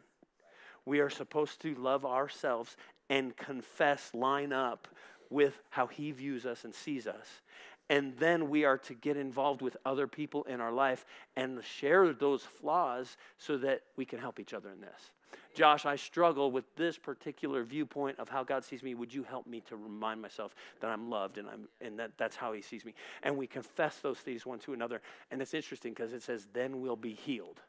We 0.85 0.99
are 0.99 1.09
supposed 1.09 1.61
to 1.61 1.73
love 1.75 2.05
ourselves 2.05 2.77
and 3.09 3.35
confess, 3.35 4.11
line 4.13 4.53
up 4.53 4.87
with 5.29 5.61
how 5.69 5.87
He 5.87 6.11
views 6.11 6.45
us 6.45 6.63
and 6.65 6.73
sees 6.73 7.07
us. 7.07 7.41
And 7.89 8.15
then 8.17 8.49
we 8.49 8.65
are 8.65 8.77
to 8.77 8.93
get 8.93 9.17
involved 9.17 9.61
with 9.61 9.75
other 9.85 10.07
people 10.07 10.43
in 10.43 10.61
our 10.61 10.71
life 10.71 11.05
and 11.35 11.63
share 11.63 12.13
those 12.13 12.43
flaws 12.43 13.17
so 13.39 13.57
that 13.57 13.81
we 13.95 14.05
can 14.05 14.19
help 14.19 14.39
each 14.39 14.53
other 14.53 14.69
in 14.69 14.79
this. 14.79 15.11
Josh, 15.55 15.85
I 15.85 15.95
struggle 15.95 16.51
with 16.51 16.63
this 16.75 16.97
particular 16.97 17.63
viewpoint 17.63 18.19
of 18.19 18.29
how 18.29 18.43
God 18.43 18.63
sees 18.63 18.83
me. 18.83 18.93
Would 18.93 19.13
you 19.13 19.23
help 19.23 19.47
me 19.47 19.61
to 19.61 19.75
remind 19.75 20.21
myself 20.21 20.53
that 20.79 20.89
I'm 20.91 21.09
loved 21.09 21.39
and, 21.39 21.47
I'm, 21.49 21.67
and 21.81 21.97
that 21.99 22.11
that's 22.17 22.35
how 22.35 22.53
He 22.53 22.61
sees 22.61 22.85
me? 22.85 22.93
And 23.23 23.35
we 23.35 23.47
confess 23.47 23.97
those 23.97 24.19
things 24.19 24.45
one 24.45 24.59
to 24.59 24.73
another. 24.73 25.01
And 25.31 25.41
it's 25.41 25.55
interesting 25.55 25.93
because 25.93 26.13
it 26.13 26.21
says, 26.21 26.47
then 26.53 26.81
we'll 26.81 26.95
be 26.95 27.13
healed. 27.13 27.59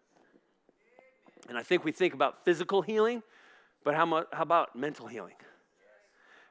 And 1.49 1.57
I 1.57 1.62
think 1.62 1.85
we 1.85 1.92
think 1.92 2.12
about 2.12 2.44
physical 2.44 2.83
healing, 2.83 3.23
but 3.83 3.94
how, 3.94 4.07
how 4.33 4.42
about 4.42 4.77
mental 4.77 5.07
healing? 5.07 5.35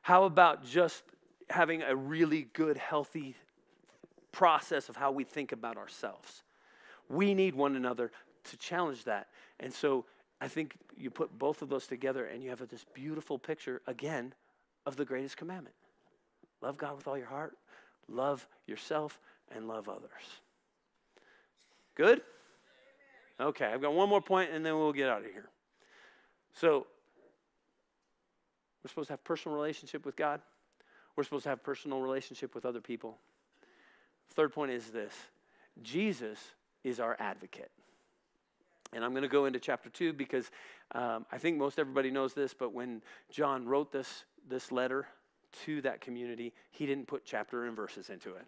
How 0.01 0.23
about 0.23 0.65
just 0.65 1.03
having 1.49 1.81
a 1.81 1.95
really 1.95 2.47
good, 2.53 2.77
healthy 2.77 3.35
process 4.31 4.89
of 4.89 4.95
how 4.95 5.11
we 5.11 5.23
think 5.23 5.51
about 5.51 5.77
ourselves? 5.77 6.43
We 7.09 7.33
need 7.33 7.55
one 7.55 7.75
another 7.75 8.11
to 8.45 8.57
challenge 8.57 9.03
that. 9.05 9.27
And 9.59 9.73
so 9.73 10.05
I 10.41 10.47
think 10.47 10.75
you 10.97 11.09
put 11.09 11.37
both 11.37 11.61
of 11.61 11.69
those 11.69 11.87
together 11.87 12.25
and 12.25 12.43
you 12.43 12.49
have 12.49 12.67
this 12.69 12.85
beautiful 12.93 13.37
picture, 13.37 13.81
again, 13.87 14.33
of 14.85 14.95
the 14.95 15.05
greatest 15.05 15.37
commandment 15.37 15.75
love 16.61 16.77
God 16.77 16.97
with 16.97 17.07
all 17.07 17.17
your 17.17 17.27
heart, 17.27 17.57
love 18.09 18.45
yourself, 18.67 19.19
and 19.55 19.67
love 19.67 19.87
others. 19.87 20.41
Good? 21.95 22.21
Okay, 23.39 23.65
I've 23.65 23.81
got 23.81 23.93
one 23.93 24.09
more 24.09 24.21
point 24.21 24.51
and 24.51 24.65
then 24.65 24.77
we'll 24.77 24.91
get 24.91 25.09
out 25.09 25.19
of 25.19 25.31
here. 25.31 25.49
So, 26.53 26.87
we're 28.83 28.89
supposed 28.89 29.07
to 29.07 29.13
have 29.13 29.23
personal 29.23 29.55
relationship 29.55 30.05
with 30.05 30.15
God. 30.15 30.41
We're 31.15 31.23
supposed 31.23 31.43
to 31.43 31.49
have 31.49 31.63
personal 31.63 32.01
relationship 32.01 32.55
with 32.55 32.65
other 32.65 32.81
people. 32.81 33.17
Third 34.31 34.53
point 34.53 34.71
is 34.71 34.87
this 34.91 35.13
Jesus 35.81 36.39
is 36.83 36.99
our 36.99 37.15
advocate. 37.19 37.71
And 38.93 39.03
I'm 39.03 39.11
going 39.11 39.23
to 39.23 39.29
go 39.29 39.45
into 39.45 39.59
chapter 39.59 39.89
two 39.89 40.13
because 40.13 40.49
um, 40.93 41.25
I 41.31 41.37
think 41.37 41.57
most 41.57 41.77
everybody 41.77 42.09
knows 42.09 42.33
this, 42.33 42.53
but 42.53 42.73
when 42.73 43.01
John 43.29 43.67
wrote 43.67 43.91
this, 43.91 44.25
this 44.47 44.71
letter 44.71 45.07
to 45.65 45.81
that 45.81 46.01
community, 46.01 46.53
he 46.71 46.85
didn't 46.85 47.07
put 47.07 47.23
chapter 47.23 47.65
and 47.65 47.75
verses 47.75 48.09
into 48.09 48.29
it. 48.29 48.45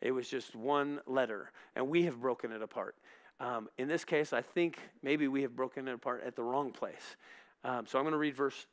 It 0.00 0.12
was 0.12 0.28
just 0.28 0.56
one 0.56 1.00
letter, 1.06 1.52
and 1.76 1.88
we 1.88 2.04
have 2.04 2.20
broken 2.20 2.52
it 2.52 2.62
apart. 2.62 2.96
Um, 3.38 3.68
in 3.78 3.88
this 3.88 4.04
case, 4.04 4.32
I 4.32 4.40
think 4.40 4.78
maybe 5.02 5.28
we 5.28 5.42
have 5.42 5.54
broken 5.54 5.88
it 5.88 5.92
apart 5.92 6.22
at 6.24 6.36
the 6.36 6.42
wrong 6.42 6.72
place. 6.72 7.16
Um, 7.64 7.86
so 7.86 7.98
I'm 7.98 8.04
going 8.04 8.12
to 8.12 8.18
read 8.18 8.34
verse 8.34 8.66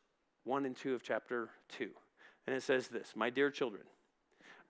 1 0.50 0.66
and 0.66 0.76
2 0.76 0.96
of 0.96 1.04
chapter 1.04 1.50
2. 1.70 1.90
And 2.48 2.56
it 2.56 2.64
says 2.64 2.88
this 2.88 3.14
My 3.16 3.30
dear 3.30 3.52
children, 3.52 3.84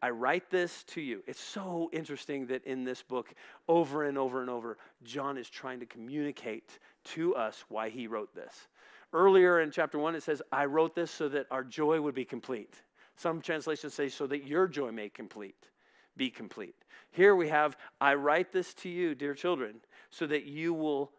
I 0.02 0.10
write 0.12 0.50
this 0.52 0.84
to 0.90 1.02
you. 1.02 1.24
It's 1.26 1.40
so 1.40 1.90
interesting 1.94 2.46
that 2.48 2.66
in 2.66 2.84
this 2.84 3.02
book, 3.02 3.34
over 3.68 4.04
and 4.04 4.18
over 4.18 4.42
and 4.42 4.50
over, 4.50 4.78
John 5.04 5.38
is 5.38 5.50
trying 5.50 5.80
to 5.80 5.86
communicate 5.86 6.80
to 7.16 7.36
us 7.36 7.64
why 7.70 7.90
he 7.90 8.08
wrote 8.08 8.36
this. 8.36 8.68
Earlier 9.12 9.62
in 9.62 9.72
chapter 9.72 9.98
1, 9.98 10.16
it 10.16 10.24
says, 10.24 10.42
I 10.52 10.66
wrote 10.66 10.94
this 10.94 11.10
so 11.10 11.28
that 11.30 11.48
our 11.50 11.64
joy 11.64 12.00
would 12.00 12.14
be 12.14 12.26
complete. 12.26 12.76
Some 13.16 13.42
translations 13.42 13.94
say, 13.94 14.08
so 14.08 14.28
that 14.28 14.46
your 14.46 14.68
joy 14.68 14.92
may 14.92 15.10
complete, 15.10 15.70
be 16.16 16.30
complete. 16.30 16.76
Here 17.12 17.36
we 17.36 17.50
have, 17.50 17.76
I 18.00 18.14
write 18.14 18.52
this 18.52 18.74
to 18.76 18.90
you, 18.90 19.16
dear 19.16 19.34
children, 19.34 19.78
so 20.12 20.28
that 20.28 20.44
you 20.44 20.74
will 20.74 21.12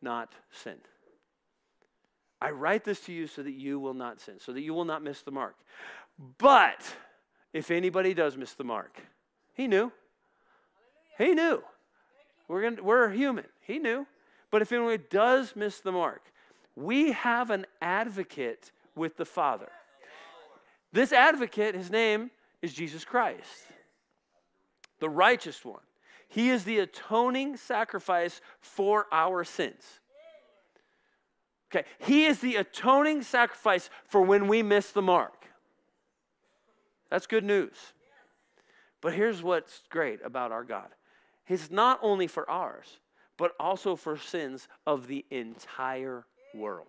not 0.00 0.32
sin. 0.50 0.78
I 2.44 2.50
write 2.50 2.84
this 2.84 3.00
to 3.06 3.12
you 3.12 3.26
so 3.26 3.42
that 3.42 3.54
you 3.54 3.80
will 3.80 3.94
not 3.94 4.20
sin, 4.20 4.34
so 4.38 4.52
that 4.52 4.60
you 4.60 4.74
will 4.74 4.84
not 4.84 5.02
miss 5.02 5.22
the 5.22 5.30
mark. 5.30 5.56
But 6.36 6.84
if 7.54 7.70
anybody 7.70 8.12
does 8.12 8.36
miss 8.36 8.52
the 8.52 8.64
mark, 8.64 9.00
he 9.54 9.66
knew. 9.66 9.90
He 11.16 11.32
knew. 11.32 11.62
We're, 12.46 12.60
gonna, 12.60 12.82
we're 12.82 13.08
human. 13.08 13.46
He 13.62 13.78
knew. 13.78 14.06
But 14.50 14.60
if 14.60 14.72
anyone 14.72 15.02
does 15.08 15.56
miss 15.56 15.80
the 15.80 15.90
mark, 15.90 16.20
we 16.76 17.12
have 17.12 17.48
an 17.48 17.64
advocate 17.80 18.72
with 18.94 19.16
the 19.16 19.24
Father. 19.24 19.70
This 20.92 21.14
advocate, 21.14 21.74
his 21.74 21.90
name 21.90 22.30
is 22.60 22.74
Jesus 22.74 23.06
Christ, 23.06 23.68
the 25.00 25.08
righteous 25.08 25.64
one. 25.64 25.80
He 26.28 26.50
is 26.50 26.64
the 26.64 26.80
atoning 26.80 27.56
sacrifice 27.56 28.42
for 28.60 29.06
our 29.10 29.44
sins. 29.44 30.00
Okay, 31.74 31.86
he 31.98 32.26
is 32.26 32.38
the 32.38 32.56
atoning 32.56 33.22
sacrifice 33.22 33.90
for 34.06 34.22
when 34.22 34.46
we 34.46 34.62
miss 34.62 34.92
the 34.92 35.02
mark. 35.02 35.46
That's 37.10 37.26
good 37.26 37.44
news. 37.44 37.74
But 39.00 39.14
here's 39.14 39.42
what's 39.42 39.82
great 39.90 40.20
about 40.24 40.52
our 40.52 40.64
God 40.64 40.88
He's 41.44 41.70
not 41.70 41.98
only 42.02 42.26
for 42.26 42.48
ours, 42.48 42.98
but 43.36 43.52
also 43.58 43.96
for 43.96 44.16
sins 44.16 44.68
of 44.86 45.08
the 45.08 45.24
entire 45.30 46.24
world. 46.54 46.86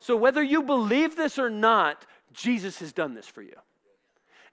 So, 0.00 0.16
whether 0.16 0.42
you 0.42 0.62
believe 0.62 1.16
this 1.16 1.38
or 1.38 1.50
not, 1.50 2.06
Jesus 2.32 2.78
has 2.80 2.92
done 2.92 3.14
this 3.14 3.26
for 3.26 3.42
you. 3.42 3.56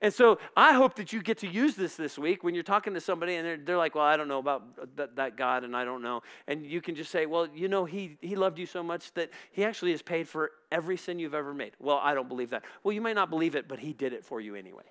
And 0.02 0.14
so 0.14 0.40
I 0.56 0.74
hope 0.74 0.96
that 0.96 1.14
you 1.14 1.22
get 1.22 1.38
to 1.40 1.48
use 1.48 1.76
this 1.76 1.96
this 1.96 2.18
week 2.18 2.44
when 2.44 2.54
you're 2.54 2.64
talking 2.64 2.94
to 2.94 3.02
somebody 3.02 3.36
and 3.36 3.46
they're, 3.46 3.58
they're 3.58 3.78
like, 3.78 3.96
well, 3.96 4.04
I 4.04 4.18
don't 4.18 4.28
know 4.28 4.40
about 4.40 5.16
that, 5.16 5.38
God 5.38 5.64
and 5.64 5.76
I 5.76 5.86
don't 5.86 6.02
know. 6.02 6.22
And 6.48 6.66
you 6.66 6.82
can 6.82 6.96
just 6.96 7.12
say, 7.12 7.26
well, 7.26 7.48
you 7.54 7.68
know, 7.68 7.86
he, 7.86 8.18
he 8.22 8.36
loved 8.36 8.60
you 8.60 8.66
so 8.66 8.84
much 8.84 9.14
that 9.14 9.30
he 9.52 9.64
actually 9.64 9.92
has 9.92 10.02
paid 10.02 10.28
for 10.28 10.52
every 10.72 10.98
sin 10.98 11.18
you've 11.20 11.34
ever 11.34 11.54
made. 11.54 11.72
Well, 11.80 12.00
I 12.04 12.14
don't 12.14 12.28
believe 12.28 12.50
that. 12.52 12.64
Well, 12.84 12.94
you 12.94 13.02
may 13.02 13.14
not 13.14 13.30
believe 13.30 13.56
it, 13.56 13.68
but 13.68 13.80
he 13.80 13.94
did 13.94 14.14
it 14.14 14.26
for 14.26 14.42
you 14.42 14.56
anyway. 14.56 14.84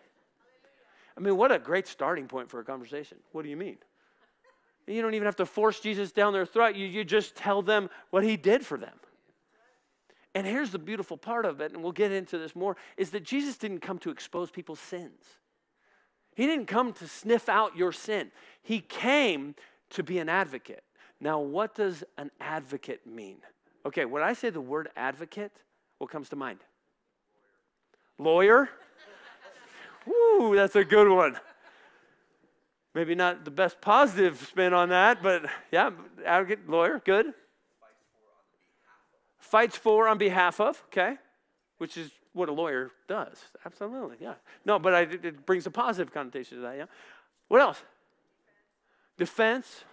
I 1.17 1.21
mean, 1.21 1.37
what 1.37 1.53
a 1.53 1.59
great 1.59 1.87
starting 1.87 2.27
point 2.27 2.51
for 2.51 2.61
a 2.61 2.65
conversation. 2.65 3.19
What 3.33 3.43
do 3.43 3.49
you 3.49 3.57
mean? 3.57 3.77
You 4.87 5.01
don't 5.01 5.15
even 5.15 5.27
have 5.27 5.37
to 5.37 5.47
force 5.47 5.81
Jesus 5.81 6.13
down 6.13 6.33
their 6.33 6.45
throat. 6.45 6.77
You, 6.77 6.87
you 6.87 7.05
just 7.05 7.37
tell 7.37 7.63
them 7.63 7.89
what 8.11 8.25
he 8.25 8.37
did 8.37 8.67
for 8.67 8.77
them. 8.77 8.95
And 10.35 10.47
here's 10.47 10.71
the 10.71 10.79
beautiful 10.79 11.17
part 11.17 11.47
of 11.47 11.61
it, 11.61 11.73
and 11.73 11.83
we'll 11.83 11.93
get 11.93 12.11
into 12.11 12.39
this 12.39 12.57
more, 12.57 12.77
is 12.97 13.11
that 13.11 13.23
Jesus 13.23 13.57
didn't 13.57 13.81
come 13.81 13.99
to 14.01 14.11
expose 14.11 14.51
people's 14.51 14.81
sins. 14.81 15.23
He 16.35 16.47
didn't 16.47 16.67
come 16.67 16.93
to 16.95 17.07
sniff 17.07 17.49
out 17.49 17.77
your 17.77 17.93
sin. 17.93 18.33
He 18.63 18.81
came 18.81 19.55
to 19.91 20.03
be 20.03 20.19
an 20.19 20.29
advocate. 20.29 20.83
Now, 21.21 21.39
what 21.39 21.77
does 21.77 22.03
an 22.19 22.33
advocate 22.41 23.07
mean? 23.07 23.37
Okay, 23.87 24.05
when 24.05 24.25
I 24.25 24.33
say 24.33 24.51
the 24.51 24.61
word 24.61 24.89
advocate, 24.97 25.53
what 25.99 26.11
comes 26.11 26.29
to 26.31 26.37
mind? 26.37 26.59
Lawyer? 28.19 28.69
Woo, 30.07 30.57
that's 30.57 30.75
a 30.75 30.85
good 30.85 31.09
one. 31.09 31.39
Maybe 32.93 33.15
not 33.15 33.45
the 33.45 33.51
best 33.53 33.81
positive 33.81 34.45
spin 34.49 34.73
on 34.73 34.89
that, 34.89 35.23
but 35.23 35.47
yeah, 35.71 35.91
advocate, 36.25 36.69
lawyer, 36.69 37.01
good 37.05 37.35
fights 39.45 39.77
for 39.77 40.09
on 40.09 40.19
behalf 40.19 40.61
of, 40.61 40.83
okay, 40.87 41.17
which 41.79 41.97
is 41.97 42.11
what 42.33 42.49
a 42.49 42.53
lawyer 42.53 42.91
does. 43.07 43.39
Absolutely, 43.65 44.17
yeah. 44.21 44.35
No, 44.65 44.79
but 44.79 44.95
I, 44.95 45.01
it 45.03 45.47
brings 45.47 45.67
a 45.67 45.71
positive 45.71 46.13
connotation 46.13 46.59
to 46.59 46.63
that, 46.63 46.77
yeah. 46.77 46.87
What 47.49 47.61
else? 47.61 47.83
Defense. 49.17 49.85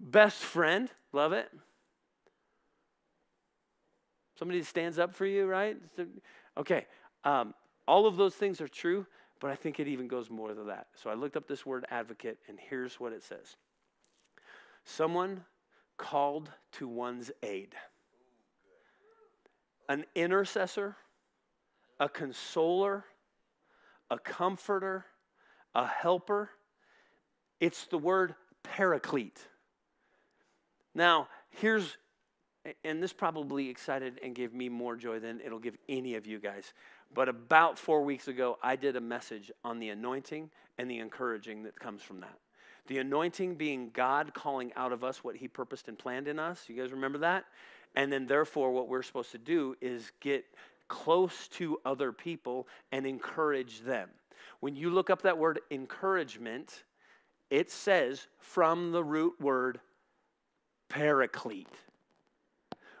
Best 0.00 0.42
friend. 0.42 0.90
Love 1.12 1.32
it. 1.32 1.48
Somebody 4.38 4.62
stands 4.62 4.98
up 4.98 5.14
for 5.14 5.26
you, 5.26 5.46
right? 5.46 5.76
Okay. 6.56 6.86
Um, 7.24 7.54
all 7.86 8.06
of 8.06 8.16
those 8.16 8.34
things 8.34 8.60
are 8.62 8.68
true, 8.68 9.06
but 9.40 9.50
I 9.50 9.54
think 9.54 9.78
it 9.78 9.86
even 9.86 10.08
goes 10.08 10.30
more 10.30 10.54
than 10.54 10.68
that. 10.68 10.86
So 10.94 11.10
I 11.10 11.14
looked 11.14 11.36
up 11.36 11.46
this 11.46 11.66
word 11.66 11.84
advocate, 11.90 12.38
and 12.48 12.58
here's 12.58 12.98
what 12.98 13.12
it 13.12 13.22
says 13.22 13.56
someone 14.84 15.44
called 16.00 16.50
to 16.72 16.88
one's 16.88 17.30
aid 17.42 17.74
an 19.90 20.04
intercessor, 20.14 20.96
a 21.98 22.08
consoler, 22.08 23.04
a 24.08 24.16
comforter, 24.20 25.04
a 25.74 25.84
helper. 25.84 26.48
It's 27.58 27.86
the 27.86 27.98
word 27.98 28.36
paraclete. 28.62 29.40
Now, 30.94 31.26
here's, 31.48 31.96
and 32.84 33.02
this 33.02 33.12
probably 33.12 33.68
excited 33.68 34.20
and 34.22 34.32
gave 34.32 34.54
me 34.54 34.68
more 34.68 34.94
joy 34.94 35.18
than 35.18 35.40
it'll 35.44 35.58
give 35.58 35.76
any 35.88 36.14
of 36.14 36.24
you 36.24 36.38
guys. 36.38 36.72
But 37.12 37.28
about 37.28 37.76
four 37.76 38.04
weeks 38.04 38.28
ago, 38.28 38.58
I 38.62 38.76
did 38.76 38.94
a 38.94 39.00
message 39.00 39.50
on 39.64 39.80
the 39.80 39.88
anointing 39.88 40.50
and 40.78 40.88
the 40.88 41.00
encouraging 41.00 41.64
that 41.64 41.76
comes 41.76 42.00
from 42.00 42.20
that. 42.20 42.38
The 42.90 42.98
anointing 42.98 43.54
being 43.54 43.90
God 43.94 44.34
calling 44.34 44.72
out 44.74 44.90
of 44.90 45.04
us 45.04 45.22
what 45.22 45.36
He 45.36 45.46
purposed 45.46 45.86
and 45.86 45.96
planned 45.96 46.26
in 46.26 46.40
us. 46.40 46.64
You 46.66 46.74
guys 46.74 46.90
remember 46.90 47.18
that? 47.18 47.44
And 47.94 48.12
then, 48.12 48.26
therefore, 48.26 48.72
what 48.72 48.88
we're 48.88 49.04
supposed 49.04 49.30
to 49.30 49.38
do 49.38 49.76
is 49.80 50.10
get 50.18 50.44
close 50.88 51.46
to 51.50 51.78
other 51.84 52.10
people 52.10 52.66
and 52.90 53.06
encourage 53.06 53.82
them. 53.82 54.08
When 54.58 54.74
you 54.74 54.90
look 54.90 55.08
up 55.08 55.22
that 55.22 55.38
word 55.38 55.60
encouragement, 55.70 56.82
it 57.48 57.70
says 57.70 58.26
from 58.40 58.90
the 58.90 59.04
root 59.04 59.40
word 59.40 59.78
paraclete, 60.88 61.68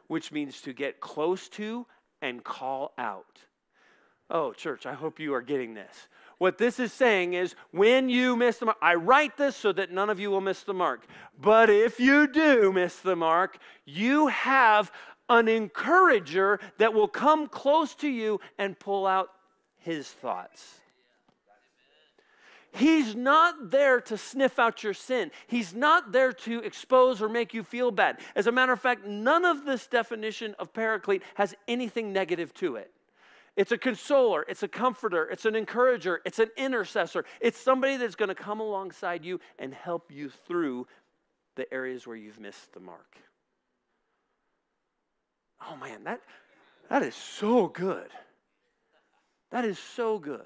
which 0.06 0.30
means 0.30 0.60
to 0.60 0.72
get 0.72 1.00
close 1.00 1.48
to 1.48 1.84
and 2.22 2.44
call 2.44 2.92
out. 2.96 3.40
Oh, 4.30 4.52
church, 4.52 4.86
I 4.86 4.92
hope 4.92 5.18
you 5.18 5.34
are 5.34 5.42
getting 5.42 5.74
this. 5.74 6.06
What 6.40 6.56
this 6.56 6.80
is 6.80 6.90
saying 6.90 7.34
is 7.34 7.54
when 7.70 8.08
you 8.08 8.34
miss 8.34 8.56
the 8.56 8.64
mark, 8.64 8.78
I 8.80 8.94
write 8.94 9.36
this 9.36 9.54
so 9.54 9.72
that 9.72 9.92
none 9.92 10.08
of 10.08 10.18
you 10.18 10.30
will 10.30 10.40
miss 10.40 10.62
the 10.62 10.72
mark. 10.72 11.06
But 11.38 11.68
if 11.68 12.00
you 12.00 12.26
do 12.26 12.72
miss 12.72 12.96
the 12.96 13.14
mark, 13.14 13.58
you 13.84 14.28
have 14.28 14.90
an 15.28 15.48
encourager 15.48 16.58
that 16.78 16.94
will 16.94 17.08
come 17.08 17.46
close 17.46 17.94
to 17.96 18.08
you 18.08 18.40
and 18.56 18.78
pull 18.78 19.06
out 19.06 19.28
his 19.80 20.08
thoughts. 20.08 20.80
He's 22.72 23.14
not 23.14 23.70
there 23.70 24.00
to 24.00 24.16
sniff 24.16 24.58
out 24.58 24.82
your 24.82 24.94
sin. 24.94 25.30
He's 25.46 25.74
not 25.74 26.10
there 26.10 26.32
to 26.32 26.60
expose 26.60 27.20
or 27.20 27.28
make 27.28 27.52
you 27.52 27.62
feel 27.62 27.90
bad. 27.90 28.16
As 28.34 28.46
a 28.46 28.52
matter 28.52 28.72
of 28.72 28.80
fact, 28.80 29.04
none 29.04 29.44
of 29.44 29.66
this 29.66 29.86
definition 29.86 30.54
of 30.58 30.72
paraclete 30.72 31.22
has 31.34 31.54
anything 31.68 32.14
negative 32.14 32.54
to 32.54 32.76
it. 32.76 32.90
It's 33.56 33.72
a 33.72 33.78
consoler, 33.78 34.44
it's 34.48 34.62
a 34.62 34.68
comforter, 34.68 35.28
it's 35.28 35.44
an 35.44 35.54
encourager, 35.54 36.20
it's 36.24 36.38
an 36.38 36.50
intercessor. 36.56 37.24
It's 37.40 37.58
somebody 37.58 37.96
that's 37.96 38.14
going 38.14 38.28
to 38.28 38.34
come 38.34 38.60
alongside 38.60 39.24
you 39.24 39.40
and 39.58 39.74
help 39.74 40.10
you 40.10 40.30
through 40.46 40.86
the 41.56 41.72
areas 41.72 42.06
where 42.06 42.16
you've 42.16 42.40
missed 42.40 42.72
the 42.72 42.80
mark. 42.80 43.16
Oh 45.68 45.76
man, 45.76 46.04
that 46.04 46.20
that 46.88 47.02
is 47.02 47.14
so 47.14 47.68
good. 47.68 48.08
That 49.50 49.64
is 49.64 49.78
so 49.78 50.18
good. 50.18 50.40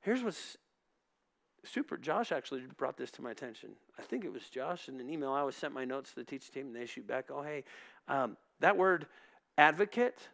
Here's 0.00 0.22
what's 0.22 0.56
super. 1.64 1.96
Josh 1.96 2.32
actually 2.32 2.62
brought 2.76 2.96
this 2.96 3.10
to 3.12 3.22
my 3.22 3.30
attention. 3.30 3.70
I 3.98 4.02
think 4.02 4.24
it 4.24 4.32
was 4.32 4.42
Josh 4.48 4.88
in 4.88 4.98
an 5.00 5.10
email. 5.10 5.32
I 5.32 5.40
always 5.40 5.56
sent 5.56 5.74
my 5.74 5.84
notes 5.84 6.10
to 6.10 6.16
the 6.16 6.24
teaching 6.24 6.52
team, 6.54 6.66
and 6.68 6.76
they 6.76 6.86
shoot 6.86 7.06
back, 7.06 7.30
"Oh, 7.30 7.42
hey, 7.42 7.64
um, 8.08 8.36
that 8.60 8.76
word 8.76 9.06
advocate 9.58 10.28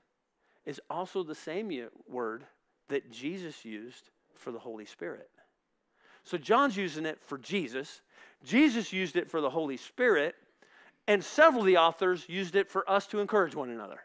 is 0.69 0.81
also 0.91 1.23
the 1.23 1.35
same 1.35 1.73
word 2.07 2.45
that 2.89 3.11
Jesus 3.11 3.65
used 3.65 4.11
for 4.35 4.53
the 4.53 4.59
Holy 4.59 4.85
Spirit. 4.85 5.31
So 6.25 6.37
John's 6.37 6.77
using 6.77 7.07
it 7.07 7.19
for 7.23 7.39
Jesus, 7.39 8.03
Jesus 8.45 8.93
used 8.93 9.17
it 9.17 9.31
for 9.31 9.41
the 9.41 9.49
Holy 9.49 9.79
Spirit, 9.79 10.35
and 11.07 11.25
several 11.25 11.63
of 11.63 11.67
the 11.67 11.79
authors 11.79 12.27
used 12.29 12.55
it 12.55 12.69
for 12.69 12.89
us 12.89 13.07
to 13.07 13.19
encourage 13.19 13.55
one 13.55 13.71
another. 13.71 14.01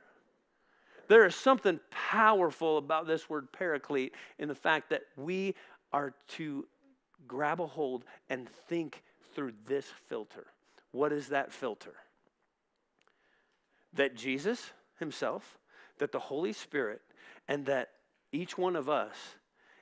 There 1.10 1.26
is 1.26 1.36
something 1.36 1.82
powerful 1.92 2.78
about 2.78 3.08
this 3.08 3.30
word 3.30 3.52
paraclete 3.52 4.14
in 4.40 4.48
the 4.48 4.56
fact 4.56 4.90
that 4.92 5.02
we 5.18 5.56
are 5.92 6.14
to 6.30 6.66
grab 7.28 7.60
a 7.60 7.68
hold 7.68 8.06
and 8.30 8.48
think 8.70 9.04
through 9.36 9.52
this 9.68 9.88
filter. 10.08 10.46
What 10.94 11.12
is 11.12 11.28
that 11.28 11.52
filter? 11.52 11.96
That 13.92 14.16
Jesus 14.16 14.72
himself 14.98 15.58
that 16.00 16.12
the 16.12 16.20
Holy 16.20 16.54
Spirit 16.54 17.02
and 17.48 17.66
that 17.66 17.90
each 18.32 18.58
one 18.58 18.76
of 18.76 18.90
us 18.90 19.16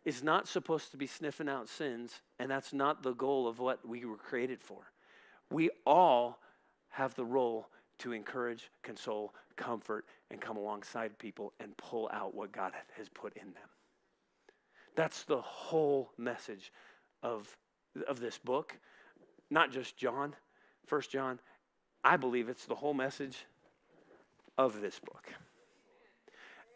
is 0.04 0.24
not 0.24 0.47
supposed 0.47 0.91
to 0.91 0.97
be 0.97 1.08
sniffing 1.08 1.47
out 1.47 1.69
sins, 1.69 2.21
and 2.39 2.50
that's 2.50 2.74
not 2.74 3.04
the 3.04 3.13
goal 3.13 3.47
of 3.47 3.60
what 3.60 3.88
we 3.88 4.04
were 4.06 4.17
created 4.17 4.62
for. 4.62 4.91
We 5.52 5.69
all 5.86 6.39
have 6.89 7.13
the 7.15 7.26
role 7.26 7.67
to 8.00 8.12
encourage, 8.13 8.71
console, 8.84 9.34
comfort, 9.56 10.06
and 10.32 10.41
come 10.41 10.58
alongside 10.58 11.17
people 11.19 11.54
and 11.60 11.78
pull 11.78 12.10
out 12.12 12.34
what 12.34 12.52
God 12.52 12.74
has 12.97 13.10
put 13.10 13.36
in 13.38 13.54
them. 13.54 13.69
That's 14.95 15.24
the 15.24 15.41
whole 15.41 16.12
message 16.17 16.74
of, 17.21 17.56
of 18.08 18.19
this 18.19 18.39
book, 18.39 18.76
not 19.50 19.71
just 19.71 19.97
John, 19.97 20.36
First 20.88 21.12
John, 21.12 21.39
I 22.04 22.17
believe 22.17 22.50
it's 22.50 22.65
the 22.65 22.76
whole 22.76 22.93
message 22.93 23.45
of 24.58 24.82
this 24.82 25.00
book. 25.00 25.32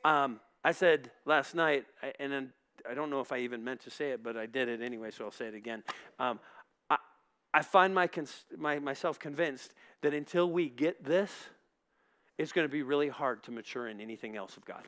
Um, 0.06 0.40
I 0.64 0.72
said 0.72 1.10
last 1.26 1.56
night, 1.56 1.86
and 2.20 2.32
then 2.32 2.54
I 2.88 2.94
don't 2.94 3.10
know 3.10 3.22
if 3.22 3.32
I 3.32 3.40
even 3.40 3.64
meant 3.64 3.82
to 3.82 3.90
say 3.90 4.12
it, 4.12 4.22
but 4.22 4.38
I 4.38 4.46
did 4.46 4.70
it 4.70 4.80
anyway, 4.80 5.10
so 5.10 5.26
I'll 5.26 5.32
say 5.32 5.48
it 5.48 5.56
again. 5.56 5.82
Um, 6.20 6.40
I, 6.92 6.98
I 7.52 7.64
find 7.64 7.94
my, 7.96 8.08
my, 8.56 8.78
myself 8.78 9.18
convinced 9.18 9.74
that 10.04 10.14
until 10.14 10.48
we 10.48 10.70
get 10.70 11.04
this, 11.04 11.32
it's 12.38 12.52
going 12.52 12.68
to 12.68 12.72
be 12.72 12.84
really 12.84 13.10
hard 13.10 13.42
to 13.46 13.52
mature 13.52 13.88
in 13.88 14.00
anything 14.00 14.38
else 14.38 14.58
of 14.58 14.66
God. 14.66 14.88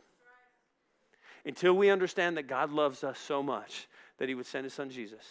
Until 1.46 1.74
we 1.74 1.90
understand 1.90 2.38
that 2.38 2.44
God 2.44 2.72
loves 2.72 3.04
us 3.04 3.18
so 3.18 3.42
much 3.42 3.88
that 4.20 4.30
He 4.30 4.36
would 4.36 4.46
send 4.46 4.66
His 4.66 4.74
Son 4.76 4.92
Jesus 4.92 5.24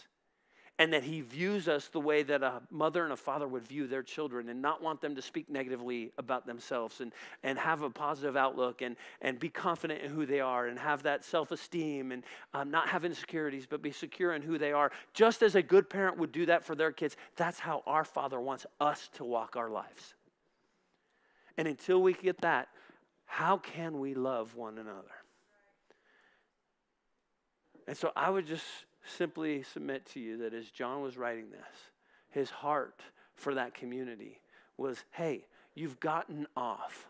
and 0.78 0.92
that 0.92 1.02
he 1.02 1.22
views 1.22 1.68
us 1.68 1.88
the 1.88 2.00
way 2.00 2.22
that 2.22 2.42
a 2.42 2.60
mother 2.70 3.04
and 3.04 3.12
a 3.12 3.16
father 3.16 3.48
would 3.48 3.66
view 3.66 3.86
their 3.86 4.02
children 4.02 4.50
and 4.50 4.60
not 4.60 4.82
want 4.82 5.00
them 5.00 5.14
to 5.14 5.22
speak 5.22 5.48
negatively 5.48 6.12
about 6.18 6.46
themselves 6.46 7.00
and, 7.00 7.12
and 7.42 7.58
have 7.58 7.80
a 7.80 7.88
positive 7.88 8.36
outlook 8.36 8.82
and, 8.82 8.96
and 9.22 9.38
be 9.38 9.48
confident 9.48 10.02
in 10.02 10.10
who 10.10 10.26
they 10.26 10.40
are 10.40 10.66
and 10.66 10.78
have 10.78 11.02
that 11.02 11.24
self-esteem 11.24 12.12
and 12.12 12.24
um, 12.52 12.70
not 12.70 12.88
have 12.88 13.06
insecurities 13.06 13.66
but 13.66 13.80
be 13.80 13.90
secure 13.90 14.34
in 14.34 14.42
who 14.42 14.58
they 14.58 14.72
are. 14.72 14.92
Just 15.14 15.42
as 15.42 15.54
a 15.54 15.62
good 15.62 15.88
parent 15.88 16.18
would 16.18 16.32
do 16.32 16.44
that 16.46 16.62
for 16.62 16.74
their 16.74 16.92
kids 16.92 17.16
that's 17.36 17.58
how 17.58 17.82
our 17.86 18.04
father 18.04 18.38
wants 18.38 18.66
us 18.78 19.08
to 19.14 19.24
walk 19.24 19.56
our 19.56 19.70
lives. 19.70 20.14
And 21.56 21.66
until 21.66 22.02
we 22.02 22.12
get 22.12 22.42
that 22.42 22.68
how 23.24 23.56
can 23.56 23.98
we 23.98 24.14
love 24.14 24.54
one 24.54 24.76
another? 24.76 25.08
And 27.88 27.96
so 27.96 28.12
i 28.14 28.28
would 28.28 28.46
just 28.46 28.66
simply 29.06 29.62
submit 29.62 30.06
to 30.06 30.20
you 30.20 30.38
that 30.38 30.54
as 30.54 30.70
John 30.70 31.02
was 31.02 31.16
writing 31.16 31.50
this, 31.50 31.90
his 32.30 32.50
heart 32.50 33.00
for 33.34 33.54
that 33.54 33.74
community 33.74 34.40
was 34.76 35.04
hey, 35.12 35.46
you've 35.74 36.00
gotten 36.00 36.46
off. 36.56 37.06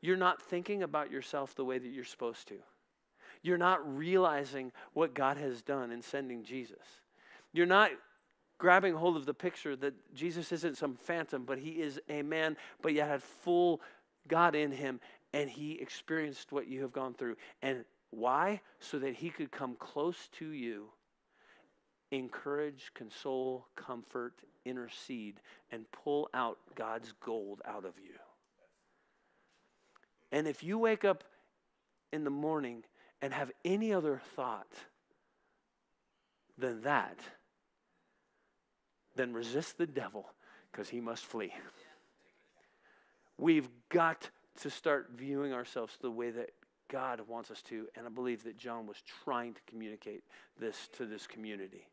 You're 0.00 0.16
not 0.16 0.40
thinking 0.42 0.82
about 0.82 1.10
yourself 1.10 1.54
the 1.54 1.64
way 1.64 1.78
that 1.78 1.88
you're 1.88 2.04
supposed 2.04 2.46
to. 2.48 2.54
You're 3.42 3.58
not 3.58 3.96
realizing 3.96 4.72
what 4.92 5.14
God 5.14 5.36
has 5.36 5.62
done 5.62 5.90
in 5.90 6.02
sending 6.02 6.44
Jesus. 6.44 6.78
You're 7.52 7.66
not 7.66 7.90
grabbing 8.58 8.94
hold 8.94 9.16
of 9.16 9.26
the 9.26 9.34
picture 9.34 9.76
that 9.76 9.94
Jesus 10.14 10.52
isn't 10.52 10.76
some 10.76 10.96
phantom, 10.96 11.44
but 11.44 11.58
he 11.58 11.70
is 11.70 12.00
a 12.08 12.22
man, 12.22 12.56
but 12.82 12.92
yet 12.92 13.08
had 13.08 13.22
full 13.22 13.80
God 14.26 14.54
in 14.54 14.72
him, 14.72 15.00
and 15.32 15.48
he 15.48 15.72
experienced 15.80 16.52
what 16.52 16.66
you 16.66 16.82
have 16.82 16.92
gone 16.92 17.14
through. 17.14 17.36
And 17.62 17.84
why? 18.10 18.60
So 18.80 18.98
that 18.98 19.14
he 19.14 19.30
could 19.30 19.50
come 19.50 19.76
close 19.78 20.28
to 20.38 20.48
you, 20.48 20.88
encourage, 22.10 22.92
console, 22.94 23.66
comfort, 23.76 24.34
intercede, 24.64 25.40
and 25.70 25.90
pull 25.92 26.28
out 26.34 26.58
God's 26.74 27.12
gold 27.24 27.60
out 27.66 27.84
of 27.84 27.94
you. 27.98 28.14
And 30.30 30.46
if 30.46 30.62
you 30.62 30.78
wake 30.78 31.04
up 31.04 31.24
in 32.12 32.24
the 32.24 32.30
morning 32.30 32.84
and 33.20 33.32
have 33.32 33.50
any 33.64 33.92
other 33.92 34.20
thought 34.36 34.72
than 36.56 36.82
that, 36.82 37.18
then 39.16 39.32
resist 39.32 39.78
the 39.78 39.86
devil 39.86 40.26
because 40.70 40.88
he 40.88 41.00
must 41.00 41.24
flee. 41.24 41.52
We've 43.36 43.68
got 43.88 44.30
to 44.60 44.70
start 44.70 45.10
viewing 45.14 45.52
ourselves 45.52 45.96
the 46.00 46.10
way 46.10 46.30
that 46.30 46.50
God 46.88 47.20
wants 47.28 47.50
us 47.50 47.62
to. 47.62 47.86
And 47.96 48.06
I 48.06 48.10
believe 48.10 48.44
that 48.44 48.56
John 48.56 48.86
was 48.86 49.02
trying 49.24 49.54
to 49.54 49.60
communicate 49.68 50.24
this 50.58 50.88
to 50.96 51.06
this 51.06 51.26
community. 51.26 51.86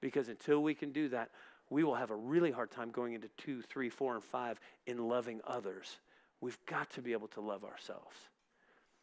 Because 0.00 0.28
until 0.28 0.62
we 0.62 0.74
can 0.74 0.92
do 0.92 1.08
that, 1.10 1.30
we 1.68 1.84
will 1.84 1.94
have 1.94 2.10
a 2.10 2.16
really 2.16 2.50
hard 2.50 2.70
time 2.70 2.90
going 2.90 3.14
into 3.14 3.28
two, 3.36 3.62
three, 3.62 3.88
four, 3.88 4.14
and 4.14 4.24
five 4.24 4.58
in 4.86 5.08
loving 5.08 5.40
others. 5.46 5.98
We've 6.40 6.58
got 6.66 6.90
to 6.90 7.02
be 7.02 7.12
able 7.12 7.28
to 7.28 7.40
love 7.40 7.64
ourselves. 7.64 8.16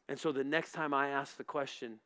And 0.10 0.20
so 0.20 0.32
the 0.32 0.44
next 0.44 0.72
time 0.74 0.94
I 0.94 1.10
ask 1.10 1.38
the 1.38 1.44
question, 1.44 2.00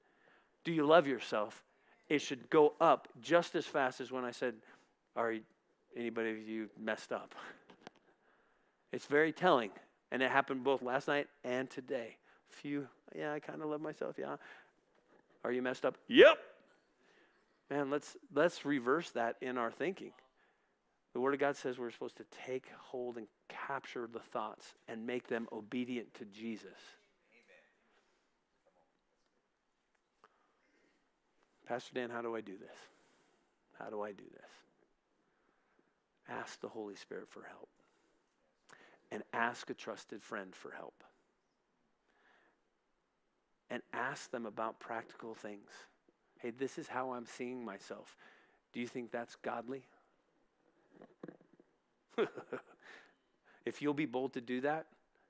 do 0.63 0.71
you 0.71 0.85
love 0.85 1.07
yourself? 1.07 1.63
It 2.09 2.19
should 2.19 2.49
go 2.49 2.73
up 2.81 3.07
just 3.21 3.55
as 3.55 3.65
fast 3.65 4.01
as 4.01 4.11
when 4.11 4.25
I 4.25 4.31
said, 4.31 4.55
Are 5.15 5.33
anybody 5.95 6.31
of 6.31 6.47
you 6.47 6.69
messed 6.79 7.11
up? 7.11 7.35
It's 8.91 9.05
very 9.05 9.31
telling. 9.31 9.69
And 10.11 10.21
it 10.21 10.29
happened 10.29 10.65
both 10.65 10.81
last 10.81 11.07
night 11.07 11.27
and 11.45 11.69
today. 11.69 12.17
Few, 12.49 12.89
yeah, 13.15 13.33
I 13.33 13.39
kind 13.39 13.61
of 13.61 13.69
love 13.69 13.81
myself. 13.81 14.15
Yeah. 14.17 14.35
Are 15.43 15.51
you 15.51 15.61
messed 15.61 15.85
up? 15.85 15.97
Yep. 16.07 16.37
Man, 17.69 17.89
let's 17.89 18.17
let's 18.33 18.65
reverse 18.65 19.09
that 19.11 19.37
in 19.41 19.57
our 19.57 19.71
thinking. 19.71 20.11
The 21.13 21.19
Word 21.19 21.33
of 21.33 21.39
God 21.39 21.57
says 21.57 21.77
we're 21.77 21.91
supposed 21.91 22.17
to 22.17 22.25
take 22.45 22.67
hold 22.77 23.17
and 23.17 23.27
capture 23.49 24.07
the 24.11 24.19
thoughts 24.19 24.73
and 24.87 25.05
make 25.05 25.27
them 25.27 25.47
obedient 25.51 26.13
to 26.15 26.25
Jesus. 26.25 26.77
Pastor 31.67 31.91
Dan, 31.93 32.09
how 32.09 32.21
do 32.21 32.35
I 32.35 32.41
do 32.41 32.57
this? 32.57 32.77
How 33.79 33.89
do 33.89 34.01
I 34.01 34.11
do 34.11 34.23
this? 34.23 34.51
Ask 36.29 36.59
the 36.61 36.69
Holy 36.69 36.95
Spirit 36.95 37.29
for 37.29 37.43
help. 37.43 37.69
And 39.11 39.23
ask 39.33 39.69
a 39.69 39.73
trusted 39.73 40.23
friend 40.23 40.55
for 40.55 40.71
help 40.71 41.03
and 43.71 43.81
ask 43.93 44.29
them 44.29 44.45
about 44.45 44.79
practical 44.79 45.33
things. 45.33 45.69
Hey, 46.39 46.51
this 46.51 46.77
is 46.77 46.87
how 46.87 47.13
I'm 47.13 47.25
seeing 47.25 47.63
myself. 47.63 48.17
Do 48.73 48.81
you 48.81 48.87
think 48.87 49.11
that's 49.11 49.35
godly? 49.37 49.83
if 53.65 53.81
you'll 53.81 53.93
be 53.93 54.05
bold 54.05 54.33
to 54.33 54.41
do 54.41 54.61
that 54.61 54.87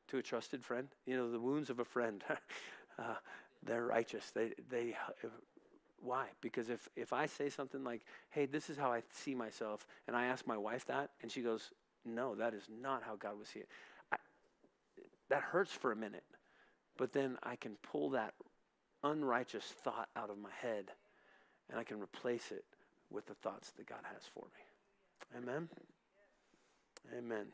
to 0.07 0.17
a 0.17 0.21
trusted 0.23 0.65
friend, 0.65 0.87
you 1.05 1.15
know, 1.15 1.31
the 1.31 1.39
wounds 1.39 1.69
of 1.69 1.79
a 1.79 1.85
friend, 1.85 2.23
uh, 2.99 3.13
they're 3.63 3.85
righteous. 3.85 4.31
They, 4.31 4.53
they, 4.69 4.95
why? 6.01 6.25
Because 6.41 6.69
if, 6.69 6.89
if 6.95 7.13
I 7.13 7.27
say 7.27 7.49
something 7.49 7.83
like, 7.83 8.01
hey, 8.31 8.47
this 8.47 8.69
is 8.71 8.77
how 8.77 8.91
I 8.91 9.03
see 9.11 9.35
myself, 9.35 9.85
and 10.07 10.17
I 10.17 10.25
ask 10.25 10.47
my 10.47 10.57
wife 10.57 10.85
that, 10.87 11.11
and 11.21 11.31
she 11.31 11.41
goes, 11.41 11.71
no, 12.03 12.33
that 12.35 12.55
is 12.55 12.63
not 12.81 13.03
how 13.03 13.15
God 13.15 13.37
would 13.37 13.47
see 13.47 13.59
it, 13.59 13.69
I, 14.11 14.17
that 15.29 15.43
hurts 15.43 15.71
for 15.71 15.91
a 15.91 15.95
minute. 15.95 16.23
But 16.97 17.13
then 17.13 17.37
I 17.43 17.55
can 17.55 17.77
pull 17.81 18.11
that 18.11 18.33
unrighteous 19.03 19.63
thought 19.63 20.09
out 20.15 20.29
of 20.29 20.37
my 20.37 20.51
head 20.61 20.91
and 21.69 21.79
I 21.79 21.83
can 21.83 21.99
replace 21.99 22.51
it 22.51 22.65
with 23.09 23.25
the 23.25 23.33
thoughts 23.35 23.71
that 23.77 23.87
God 23.87 24.01
has 24.03 24.23
for 24.33 24.45
me. 24.45 25.41
Amen. 25.41 25.69
Amen. 27.17 27.45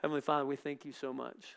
Heavenly 0.00 0.20
Father, 0.20 0.44
we 0.44 0.56
thank 0.56 0.84
you 0.84 0.92
so 0.92 1.12
much. 1.12 1.56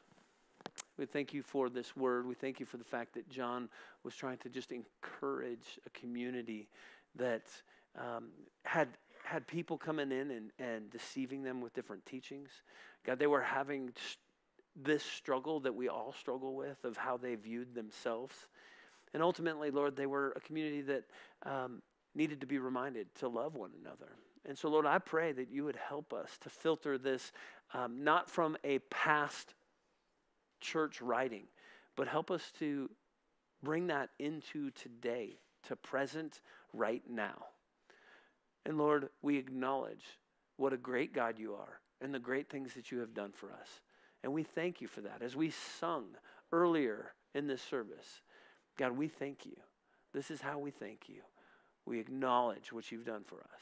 We 0.97 1.06
thank 1.06 1.34
you 1.34 1.43
for 1.43 1.69
this 1.69 1.95
word. 1.95 2.25
We 2.25 2.36
thank 2.36 2.60
you 2.60 2.65
for 2.65 2.78
the 2.78 2.84
fact 2.84 3.13
that 3.15 3.30
John 3.30 3.69
was 4.04 4.15
trying 4.15 4.38
to 4.39 4.49
just 4.49 4.71
encourage 4.71 5.80
a 5.86 5.89
community 5.89 6.69
that 7.15 7.43
um, 7.97 8.30
had 8.63 8.88
had 9.23 9.47
people 9.47 9.78
coming 9.78 10.12
in 10.12 10.30
and, 10.32 10.51
and 10.60 10.89
deceiving 10.91 11.43
them 11.43 11.60
with 11.60 11.73
different 11.73 12.06
teachings. 12.06 12.49
God, 13.06 13.17
they 13.17 13.28
were 13.28 13.41
having 13.41 13.91
this 14.75 15.03
struggle 15.03 15.59
that 15.61 15.75
we 15.75 15.88
all 15.88 16.13
struggle 16.13 16.55
with 16.55 16.83
of 16.83 16.97
how 16.97 17.17
they 17.17 17.35
viewed 17.35 17.73
themselves. 17.73 18.35
And 19.13 19.23
ultimately, 19.23 19.71
Lord, 19.71 19.95
they 19.95 20.05
were 20.05 20.33
a 20.35 20.41
community 20.41 20.81
that 20.81 21.03
um, 21.43 21.81
needed 22.13 22.41
to 22.41 22.47
be 22.47 22.59
reminded 22.59 23.13
to 23.15 23.27
love 23.27 23.55
one 23.55 23.71
another. 23.81 24.11
And 24.47 24.57
so, 24.57 24.69
Lord, 24.69 24.85
I 24.85 24.99
pray 24.99 25.31
that 25.31 25.49
you 25.49 25.63
would 25.63 25.77
help 25.77 26.13
us 26.13 26.38
to 26.41 26.49
filter 26.49 26.97
this 26.97 27.31
um, 27.73 28.03
not 28.03 28.29
from 28.29 28.57
a 28.63 28.79
past 28.89 29.53
church 30.61 31.01
writing, 31.01 31.45
but 31.95 32.07
help 32.07 32.29
us 32.29 32.51
to 32.59 32.89
bring 33.63 33.88
that 33.88 34.09
into 34.19 34.69
today, 34.71 35.38
to 35.67 35.75
present 35.75 36.41
right 36.73 37.03
now. 37.09 37.45
And 38.65 38.77
Lord, 38.77 39.09
we 39.21 39.38
acknowledge 39.38 40.03
what 40.57 40.73
a 40.73 40.78
great 40.78 41.13
God 41.13 41.39
you 41.39 41.53
are 41.55 41.80
and 42.01 42.13
the 42.13 42.19
great 42.19 42.49
things 42.49 42.73
that 42.73 42.91
you 42.91 42.99
have 42.99 43.13
done 43.13 43.32
for 43.32 43.51
us. 43.51 43.82
And 44.26 44.34
we 44.34 44.41
thank 44.41 44.82
you 44.82 44.88
for 44.88 45.01
that. 45.01 45.21
As 45.21 45.36
we 45.36 45.51
sung 45.51 46.05
earlier 46.51 47.13
in 47.36 47.45
this 47.45 47.61
service, 47.61 48.21
God, 48.76 48.97
we 48.97 49.07
thank 49.07 49.45
you. 49.45 49.55
This 50.13 50.32
is 50.32 50.41
how 50.41 50.57
we 50.57 50.71
thank 50.71 51.07
you. 51.07 51.21
We 51.86 51.99
acknowledge 51.99 52.73
what 52.73 52.91
you've 52.91 53.05
done 53.05 53.23
for 53.23 53.36
us. 53.36 53.61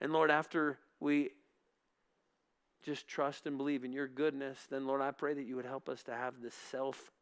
And 0.00 0.12
Lord, 0.12 0.32
after 0.32 0.80
we 0.98 1.30
just 2.82 3.06
trust 3.06 3.46
and 3.46 3.56
believe 3.56 3.84
in 3.84 3.92
your 3.92 4.08
goodness, 4.08 4.58
then 4.68 4.88
Lord, 4.88 5.00
I 5.00 5.12
pray 5.12 5.34
that 5.34 5.46
you 5.46 5.54
would 5.54 5.66
help 5.66 5.88
us 5.88 6.02
to 6.02 6.12
have 6.12 6.42
the 6.42 6.50
self 6.50 7.12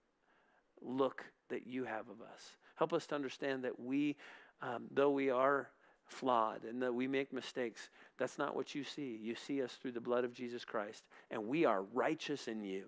look 0.80 1.26
that 1.50 1.66
you 1.66 1.84
have 1.84 2.08
of 2.08 2.22
us. 2.22 2.56
Help 2.76 2.94
us 2.94 3.06
to 3.08 3.14
understand 3.14 3.62
that 3.64 3.78
we, 3.78 4.16
um, 4.62 4.84
though 4.90 5.10
we 5.10 5.28
are 5.28 5.68
flawed 6.14 6.64
and 6.64 6.82
that 6.82 6.94
we 6.94 7.06
make 7.06 7.32
mistakes. 7.32 7.90
That's 8.18 8.38
not 8.38 8.56
what 8.56 8.74
you 8.74 8.84
see. 8.84 9.18
You 9.20 9.34
see 9.34 9.62
us 9.62 9.72
through 9.74 9.92
the 9.92 10.00
blood 10.00 10.24
of 10.24 10.32
Jesus 10.32 10.64
Christ, 10.64 11.04
and 11.30 11.46
we 11.46 11.64
are 11.64 11.82
righteous 11.92 12.48
in 12.48 12.62
you. 12.62 12.84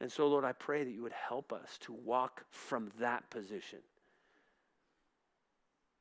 And 0.00 0.10
so, 0.10 0.26
Lord, 0.26 0.44
I 0.44 0.52
pray 0.52 0.84
that 0.84 0.90
you 0.90 1.02
would 1.02 1.12
help 1.12 1.52
us 1.52 1.78
to 1.82 1.92
walk 1.92 2.44
from 2.50 2.90
that 2.98 3.30
position. 3.30 3.78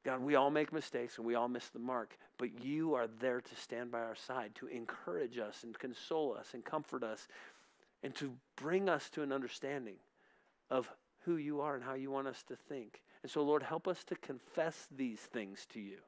God, 0.04 0.22
we 0.22 0.36
all 0.36 0.50
make 0.50 0.74
mistakes 0.74 1.18
and 1.18 1.26
we 1.26 1.36
all 1.36 1.48
miss 1.48 1.70
the 1.70 1.80
mark, 1.80 2.18
but 2.38 2.64
you 2.64 2.94
are 2.96 3.08
there 3.22 3.40
to 3.40 3.56
stand 3.56 3.92
by 3.92 4.00
our 4.00 4.16
side, 4.16 4.52
to 4.56 4.68
encourage 4.68 5.38
us 5.38 5.64
and 5.64 5.78
console 5.78 6.36
us 6.38 6.50
and 6.54 6.66
comfort 6.66 7.04
us, 7.04 7.28
and 8.02 8.14
to 8.16 8.34
bring 8.58 8.90
us 8.90 9.10
to 9.12 9.22
an 9.22 9.32
understanding 9.32 9.96
of 10.70 10.90
who 11.24 11.38
you 11.38 11.62
are 11.62 11.76
and 11.76 11.84
how 11.84 11.94
you 11.94 12.12
want 12.12 12.28
us 12.28 12.44
to 12.44 12.56
think. 12.56 13.02
And 13.22 13.32
so, 13.32 13.42
Lord, 13.44 13.64
help 13.64 13.88
us 13.88 14.04
to 14.06 14.16
confess 14.16 14.88
these 14.94 15.22
things 15.22 15.66
to 15.72 15.80
you. 15.80 16.00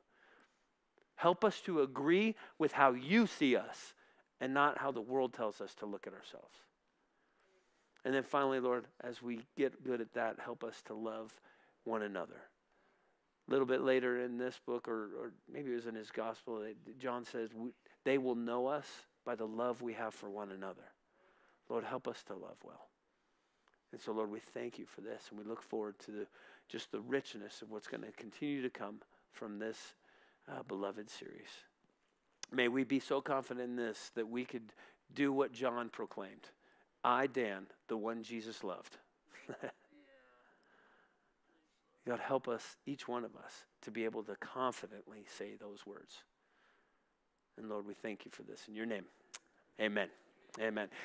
Help 1.15 1.43
us 1.43 1.61
to 1.61 1.81
agree 1.81 2.35
with 2.59 2.73
how 2.73 2.91
you 2.91 3.27
see 3.27 3.55
us 3.55 3.93
and 4.41 4.53
not 4.53 4.77
how 4.77 4.91
the 4.91 5.01
world 5.01 5.33
tells 5.33 5.61
us 5.61 5.73
to 5.75 5.85
look 5.85 6.07
at 6.07 6.13
ourselves. 6.13 6.57
And 8.03 8.13
then 8.13 8.23
finally, 8.23 8.59
Lord, 8.59 8.85
as 9.01 9.21
we 9.21 9.39
get 9.57 9.83
good 9.83 10.01
at 10.01 10.13
that, 10.13 10.37
help 10.39 10.63
us 10.63 10.81
to 10.85 10.93
love 10.93 11.33
one 11.85 12.03
another. 12.03 12.41
A 13.47 13.51
little 13.51 13.65
bit 13.65 13.81
later 13.81 14.21
in 14.21 14.37
this 14.37 14.59
book, 14.65 14.87
or, 14.87 15.09
or 15.19 15.31
maybe 15.51 15.71
it 15.71 15.75
was 15.75 15.87
in 15.87 15.95
his 15.95 16.11
gospel, 16.11 16.63
John 16.99 17.25
says, 17.25 17.49
They 18.03 18.17
will 18.17 18.35
know 18.35 18.67
us 18.67 18.87
by 19.25 19.35
the 19.35 19.47
love 19.47 19.81
we 19.81 19.93
have 19.93 20.13
for 20.13 20.29
one 20.29 20.51
another. 20.51 20.91
Lord, 21.69 21.83
help 21.83 22.07
us 22.07 22.23
to 22.27 22.33
love 22.33 22.57
well. 22.63 22.87
And 23.91 24.01
so, 24.01 24.11
Lord, 24.11 24.31
we 24.31 24.39
thank 24.39 24.77
you 24.77 24.85
for 24.85 25.01
this, 25.01 25.27
and 25.29 25.39
we 25.39 25.45
look 25.45 25.61
forward 25.61 25.97
to 26.05 26.11
the, 26.11 26.27
just 26.67 26.91
the 26.91 26.99
richness 26.99 27.61
of 27.61 27.71
what's 27.71 27.87
going 27.87 28.03
to 28.03 28.11
continue 28.11 28.61
to 28.61 28.69
come 28.69 28.97
from 29.31 29.57
this 29.57 29.93
uh, 30.49 30.63
beloved 30.67 31.09
series. 31.09 31.49
May 32.51 32.67
we 32.67 32.83
be 32.83 32.99
so 32.99 33.21
confident 33.21 33.69
in 33.69 33.75
this 33.75 34.11
that 34.15 34.27
we 34.27 34.45
could 34.45 34.73
do 35.13 35.31
what 35.33 35.51
John 35.51 35.89
proclaimed 35.89 36.49
I, 37.03 37.27
Dan, 37.27 37.67
the 37.87 37.97
one 37.97 38.23
Jesus 38.23 38.63
loved. 38.63 38.97
God, 42.07 42.19
help 42.19 42.47
us, 42.47 42.77
each 42.85 43.07
one 43.07 43.23
of 43.23 43.35
us, 43.35 43.65
to 43.83 43.91
be 43.91 44.05
able 44.05 44.23
to 44.23 44.35
confidently 44.37 45.25
say 45.37 45.51
those 45.59 45.85
words. 45.85 46.23
And 47.57 47.69
Lord, 47.69 47.85
we 47.85 47.93
thank 47.93 48.25
you 48.25 48.31
for 48.31 48.43
this 48.43 48.63
in 48.67 48.75
your 48.75 48.87
name. 48.87 49.05
Amen. 49.79 50.09
Amen. 50.59 50.87